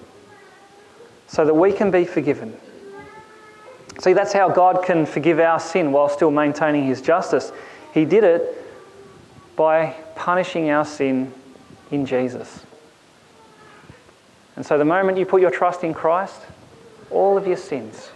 so 1.27 1.44
that 1.44 1.55
we 1.55 1.73
can 1.73 1.90
be 1.90 2.05
forgiven. 2.05 2.57
See, 4.01 4.12
that's 4.12 4.33
how 4.33 4.49
God 4.49 4.85
can 4.85 5.07
forgive 5.07 5.38
our 5.38 5.61
sin 5.61 5.92
while 5.92 6.09
still 6.09 6.31
maintaining 6.31 6.87
his 6.87 7.01
justice. 7.01 7.53
He 7.92 8.05
did 8.05 8.25
it 8.25 8.64
by 9.57 9.94
punishing 10.16 10.70
our 10.70 10.85
sin 10.85 11.33
in 11.90 12.07
Jesus. 12.07 12.64
And 14.57 14.64
so, 14.64 14.79
the 14.79 14.85
moment 14.85 15.18
you 15.18 15.27
put 15.27 15.40
your 15.40 15.51
trust 15.51 15.85
in 15.85 15.94
Christ, 15.94 16.40
all 17.11 17.37
of 17.37 17.46
your 17.46 17.57
sins 17.57 18.11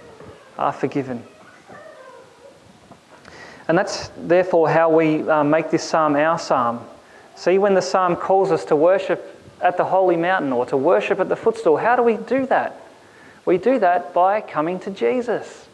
are 0.59 0.73
forgiven. 0.73 1.23
And 3.69 3.79
that's 3.79 4.11
therefore 4.17 4.69
how 4.69 4.91
we 4.91 5.29
uh, 5.29 5.43
make 5.43 5.71
this 5.71 5.83
psalm 5.83 6.17
our 6.17 6.39
psalm. 6.39 6.85
See, 7.37 7.59
when 7.59 7.75
the 7.75 7.83
psalm 7.83 8.17
calls 8.17 8.51
us 8.51 8.65
to 8.67 8.77
worship 8.77 9.41
at 9.61 9.77
the 9.77 9.85
holy 9.85 10.17
mountain 10.17 10.53
or 10.53 10.67
to 10.67 10.77
worship 10.77 11.21
at 11.21 11.29
the 11.29 11.37
footstool, 11.37 11.77
how 11.77 11.97
do 11.97 12.03
we 12.03 12.17
do 12.17 12.47
that? 12.47 12.81
We 13.47 13.59
do 13.59 13.79
that 13.79 14.15
by 14.15 14.41
coming 14.41 14.79
to 14.81 14.91
Jesus. 14.91 15.67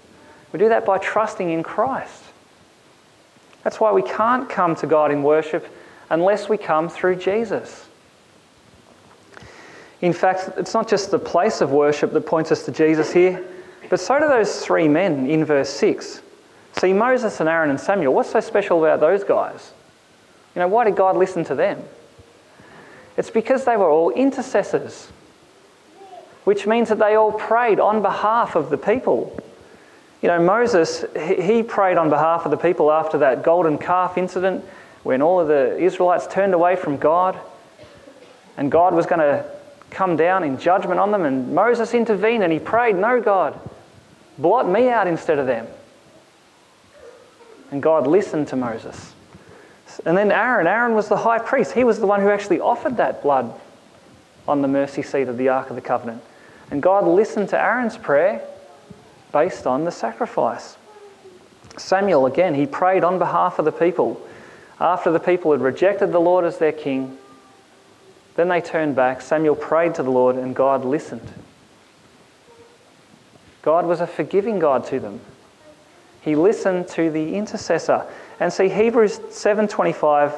We 0.53 0.59
do 0.59 0.69
that 0.69 0.85
by 0.85 0.99
trusting 0.99 1.51
in 1.51 1.63
Christ. 1.63 2.23
That's 3.63 3.79
why 3.79 3.93
we 3.93 4.03
can't 4.03 4.49
come 4.49 4.75
to 4.77 4.87
God 4.87 5.11
in 5.11 5.23
worship 5.23 5.67
unless 6.09 6.49
we 6.49 6.57
come 6.57 6.89
through 6.89 7.17
Jesus. 7.17 7.87
In 10.01 10.13
fact, 10.13 10.51
it's 10.57 10.73
not 10.73 10.89
just 10.89 11.11
the 11.11 11.19
place 11.19 11.61
of 11.61 11.73
worship 11.73 12.13
that 12.13 12.23
points 12.23 12.51
us 12.51 12.65
to 12.65 12.73
Jesus 12.73 13.13
here, 13.13 13.45
but 13.91 14.01
so 14.01 14.19
do 14.19 14.27
those 14.27 14.65
three 14.65 14.89
men 14.89 15.29
in 15.29 15.45
verse 15.45 15.69
6. 15.69 16.23
See, 16.79 16.93
Moses 16.93 17.41
and 17.41 17.49
Aaron 17.49 17.71
and 17.71 17.81
Samuel, 17.81 18.15
what's 18.15 18.31
so 18.31 18.41
special 18.41 18.85
about 18.85 19.01
those 19.01 19.25
guys? 19.25 19.73
You 20.55 20.61
know, 20.61 20.69
why 20.69 20.85
did 20.85 20.97
God 20.97 21.17
listen 21.17 21.45
to 21.45 21.55
them? 21.55 21.83
It's 23.17 23.31
because 23.31 23.65
they 23.65 23.77
were 23.77 23.91
all 23.91 24.11
intercessors, 24.11 25.11
which 26.45 26.67
means 26.67 26.89
that 26.89 26.99
they 26.99 27.15
all 27.17 27.33
prayed 27.33 27.81
on 27.81 28.03
behalf 28.03 28.57
of 28.57 28.71
the 28.71 28.79
people. 28.79 29.39
You 30.23 30.29
know, 30.29 30.41
Moses, 30.41 31.05
he 31.19 31.63
prayed 31.63 31.97
on 31.97 32.09
behalf 32.11 32.45
of 32.45 32.51
the 32.51 32.57
people 32.57 32.91
after 32.91 33.19
that 33.19 33.43
golden 33.43 33.79
calf 33.79 34.17
incident 34.17 34.65
when 35.03 35.23
all 35.23 35.41
of 35.41 35.49
the 35.49 35.79
Israelites 35.79 36.27
turned 36.27 36.55
away 36.55 36.77
from 36.77 36.97
God 36.97 37.39
and 38.57 38.71
God 38.71 38.95
was 38.95 39.07
going 39.07 39.21
to 39.21 39.45
come 39.91 40.17
down 40.17 40.45
in 40.45 40.59
judgment 40.59 41.01
on 41.01 41.11
them. 41.11 41.25
And 41.25 41.55
Moses 41.55 41.95
intervened 41.95 42.43
and 42.43 42.53
he 42.53 42.59
prayed, 42.59 42.97
No, 42.97 43.21
God, 43.21 43.59
blot 44.39 44.69
me 44.69 44.89
out 44.89 45.07
instead 45.07 45.39
of 45.39 45.47
them. 45.47 45.67
And 47.71 47.83
God 47.83 48.07
listened 48.07 48.49
to 48.49 48.57
Moses. 48.57 49.15
And 50.05 50.17
then 50.17 50.33
Aaron, 50.33 50.67
Aaron 50.67 50.95
was 50.95 51.09
the 51.09 51.17
high 51.17 51.39
priest. 51.39 51.73
He 51.73 51.85
was 51.85 51.99
the 51.99 52.07
one 52.07 52.21
who 52.21 52.31
actually 52.31 52.61
offered 52.61 52.97
that 52.97 53.23
blood 53.23 53.53
on 54.49 54.63
the 54.63 54.69
mercy 54.69 55.03
seat 55.03 55.29
of 55.29 55.37
the 55.37 55.49
Ark 55.49 55.71
of 55.71 55.77
the 55.77 55.83
Covenant. 55.83 56.23
And 56.71 56.83
God 56.83 57.07
listened 57.07 57.49
to 57.51 57.61
Aaron's 57.61 57.97
prayer 57.97 58.43
based 59.33 59.67
on 59.67 59.85
the 59.85 59.91
sacrifice. 59.91 60.77
Samuel, 61.77 62.27
again, 62.27 62.55
he 62.55 62.67
prayed 62.67 63.05
on 63.05 63.19
behalf 63.19 63.59
of 63.59 63.65
the 63.65 63.73
people. 63.73 64.21
After 64.81 65.11
the 65.11 65.21
people 65.21 65.53
had 65.53 65.61
rejected 65.61 66.13
the 66.13 66.21
Lord 66.21 66.45
as 66.45 66.59
their 66.59 66.73
king, 66.73 67.19
then 68.37 68.49
they 68.49 68.61
turned 68.61 68.97
back. 68.97 69.21
Samuel 69.21 69.55
prayed 69.55 69.95
to 69.97 70.03
the 70.03 70.11
Lord, 70.11 70.37
and 70.37 70.55
God 70.55 70.85
listened. 70.85 71.33
God 73.63 73.85
was 73.87 74.01
a 74.01 74.07
forgiving 74.07 74.59
God 74.59 74.85
to 74.87 74.99
them. 74.99 75.21
He 76.21 76.37
listened 76.37 76.89
to 76.89 77.11
the 77.11 77.35
intercessor. 77.35 78.07
And 78.39 78.53
see 78.53 78.69
Hebrews 78.69 79.19
7:25 79.31 80.33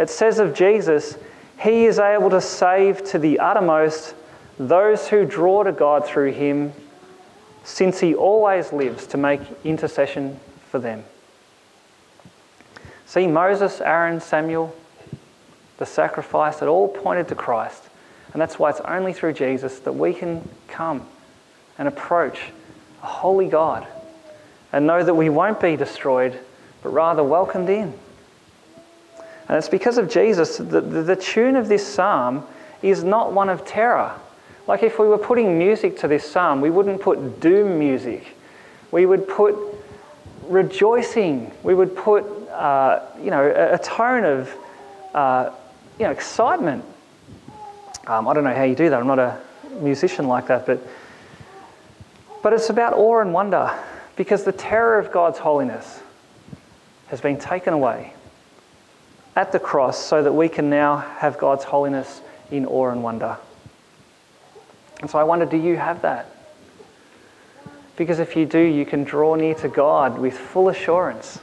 it 0.00 0.08
says 0.08 0.38
of 0.38 0.54
Jesus, 0.54 1.18
he 1.60 1.84
is 1.84 1.98
able 1.98 2.30
to 2.30 2.40
save 2.40 3.04
to 3.10 3.18
the 3.18 3.38
uttermost 3.38 4.14
those 4.58 5.08
who 5.08 5.26
draw 5.26 5.62
to 5.62 5.72
God 5.72 6.06
through 6.06 6.32
him 6.32 6.72
since 7.64 8.00
he 8.00 8.14
always 8.14 8.72
lives 8.72 9.06
to 9.08 9.18
make 9.18 9.42
intercession 9.62 10.40
for 10.70 10.78
them. 10.78 11.04
See, 13.04 13.26
Moses, 13.26 13.82
Aaron, 13.82 14.20
Samuel, 14.20 14.74
the 15.76 15.84
sacrifice, 15.84 16.62
it 16.62 16.66
all 16.66 16.88
pointed 16.88 17.28
to 17.28 17.34
Christ. 17.34 17.82
And 18.32 18.40
that's 18.40 18.58
why 18.58 18.70
it's 18.70 18.80
only 18.80 19.12
through 19.12 19.34
Jesus 19.34 19.80
that 19.80 19.92
we 19.92 20.14
can 20.14 20.48
come 20.68 21.06
and 21.76 21.86
approach 21.86 22.40
a 23.02 23.06
holy 23.06 23.48
God 23.48 23.86
and 24.72 24.86
know 24.86 25.02
that 25.02 25.14
we 25.14 25.28
won't 25.28 25.60
be 25.60 25.76
destroyed, 25.76 26.38
but 26.82 26.90
rather 26.90 27.22
welcomed 27.22 27.68
in. 27.68 27.92
And 29.48 29.58
it's 29.58 29.68
because 29.68 29.98
of 29.98 30.08
Jesus 30.08 30.58
that 30.58 30.70
the, 30.70 31.02
the 31.02 31.16
tune 31.16 31.56
of 31.56 31.68
this 31.68 31.86
psalm 31.86 32.46
is 32.82 33.02
not 33.02 33.32
one 33.32 33.48
of 33.48 33.64
terror. 33.64 34.14
Like 34.66 34.82
if 34.82 34.98
we 34.98 35.08
were 35.08 35.18
putting 35.18 35.58
music 35.58 35.98
to 36.00 36.08
this 36.08 36.30
psalm, 36.30 36.60
we 36.60 36.70
wouldn't 36.70 37.00
put 37.00 37.40
doom 37.40 37.78
music. 37.78 38.36
We 38.92 39.06
would 39.06 39.26
put 39.28 39.56
rejoicing. 40.44 41.50
We 41.62 41.74
would 41.74 41.96
put, 41.96 42.24
uh, 42.50 43.02
you 43.20 43.30
know, 43.30 43.44
a, 43.44 43.74
a 43.74 43.78
tone 43.78 44.24
of, 44.24 44.54
uh, 45.14 45.50
you 45.98 46.04
know, 46.04 46.12
excitement. 46.12 46.84
Um, 48.06 48.28
I 48.28 48.34
don't 48.34 48.44
know 48.44 48.54
how 48.54 48.62
you 48.62 48.76
do 48.76 48.88
that. 48.90 49.00
I'm 49.00 49.06
not 49.06 49.18
a 49.18 49.40
musician 49.80 50.28
like 50.28 50.46
that, 50.46 50.66
but 50.66 50.80
but 52.42 52.52
it's 52.52 52.70
about 52.70 52.94
awe 52.94 53.20
and 53.20 53.32
wonder 53.32 53.70
because 54.20 54.44
the 54.44 54.52
terror 54.52 54.98
of 54.98 55.10
God's 55.10 55.38
holiness 55.38 55.98
has 57.06 57.22
been 57.22 57.38
taken 57.38 57.72
away 57.72 58.12
at 59.34 59.50
the 59.50 59.58
cross 59.58 59.98
so 59.98 60.22
that 60.22 60.32
we 60.32 60.46
can 60.46 60.68
now 60.68 60.98
have 60.98 61.38
God's 61.38 61.64
holiness 61.64 62.20
in 62.50 62.66
awe 62.66 62.90
and 62.90 63.02
wonder. 63.02 63.38
And 65.00 65.08
so 65.08 65.18
I 65.18 65.24
wonder 65.24 65.46
do 65.46 65.56
you 65.56 65.78
have 65.78 66.02
that? 66.02 66.26
Because 67.96 68.18
if 68.18 68.36
you 68.36 68.44
do, 68.44 68.58
you 68.58 68.84
can 68.84 69.04
draw 69.04 69.36
near 69.36 69.54
to 69.54 69.68
God 69.68 70.18
with 70.18 70.36
full 70.36 70.68
assurance. 70.68 71.38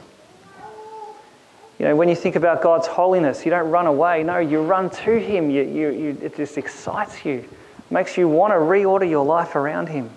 You 1.80 1.86
know, 1.86 1.96
when 1.96 2.08
you 2.08 2.14
think 2.14 2.36
about 2.36 2.62
God's 2.62 2.86
holiness, 2.86 3.44
you 3.44 3.50
don't 3.50 3.72
run 3.72 3.88
away. 3.88 4.22
No, 4.22 4.38
you 4.38 4.62
run 4.62 4.88
to 4.88 5.18
Him. 5.18 5.50
You, 5.50 5.64
you, 5.64 5.90
you, 5.90 6.18
it 6.22 6.36
just 6.36 6.56
excites 6.56 7.24
you, 7.24 7.44
makes 7.90 8.16
you 8.16 8.28
want 8.28 8.52
to 8.52 8.56
reorder 8.56 9.10
your 9.10 9.24
life 9.24 9.56
around 9.56 9.88
Him. 9.88 10.10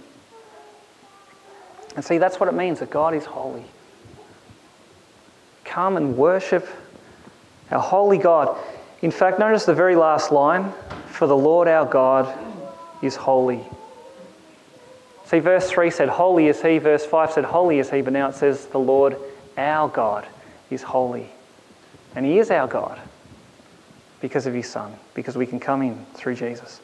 And 1.95 2.05
see, 2.05 2.17
that's 2.17 2.39
what 2.39 2.47
it 2.47 2.55
means 2.55 2.79
that 2.79 2.89
God 2.89 3.13
is 3.13 3.25
holy. 3.25 3.65
Come 5.63 5.97
and 5.97 6.17
worship 6.17 6.67
our 7.69 7.79
holy 7.79 8.17
God. 8.17 8.57
In 9.01 9.11
fact, 9.11 9.39
notice 9.39 9.65
the 9.65 9.73
very 9.73 9.95
last 9.95 10.31
line 10.31 10.71
For 11.07 11.27
the 11.27 11.35
Lord 11.35 11.67
our 11.67 11.85
God 11.85 12.33
is 13.01 13.15
holy. 13.15 13.61
See, 15.25 15.39
verse 15.39 15.69
3 15.69 15.89
said, 15.91 16.09
Holy 16.09 16.47
is 16.47 16.61
he. 16.61 16.77
Verse 16.77 17.05
5 17.05 17.31
said, 17.31 17.45
Holy 17.45 17.79
is 17.79 17.89
he. 17.89 18.01
But 18.01 18.13
now 18.13 18.27
it 18.29 18.35
says, 18.35 18.65
The 18.65 18.79
Lord 18.79 19.15
our 19.57 19.87
God 19.87 20.27
is 20.69 20.81
holy. 20.81 21.29
And 22.15 22.25
he 22.25 22.39
is 22.39 22.51
our 22.51 22.67
God 22.67 22.99
because 24.19 24.45
of 24.45 24.53
his 24.53 24.69
Son, 24.69 24.93
because 25.13 25.37
we 25.37 25.45
can 25.45 25.59
come 25.59 25.81
in 25.81 26.05
through 26.13 26.35
Jesus. 26.35 26.81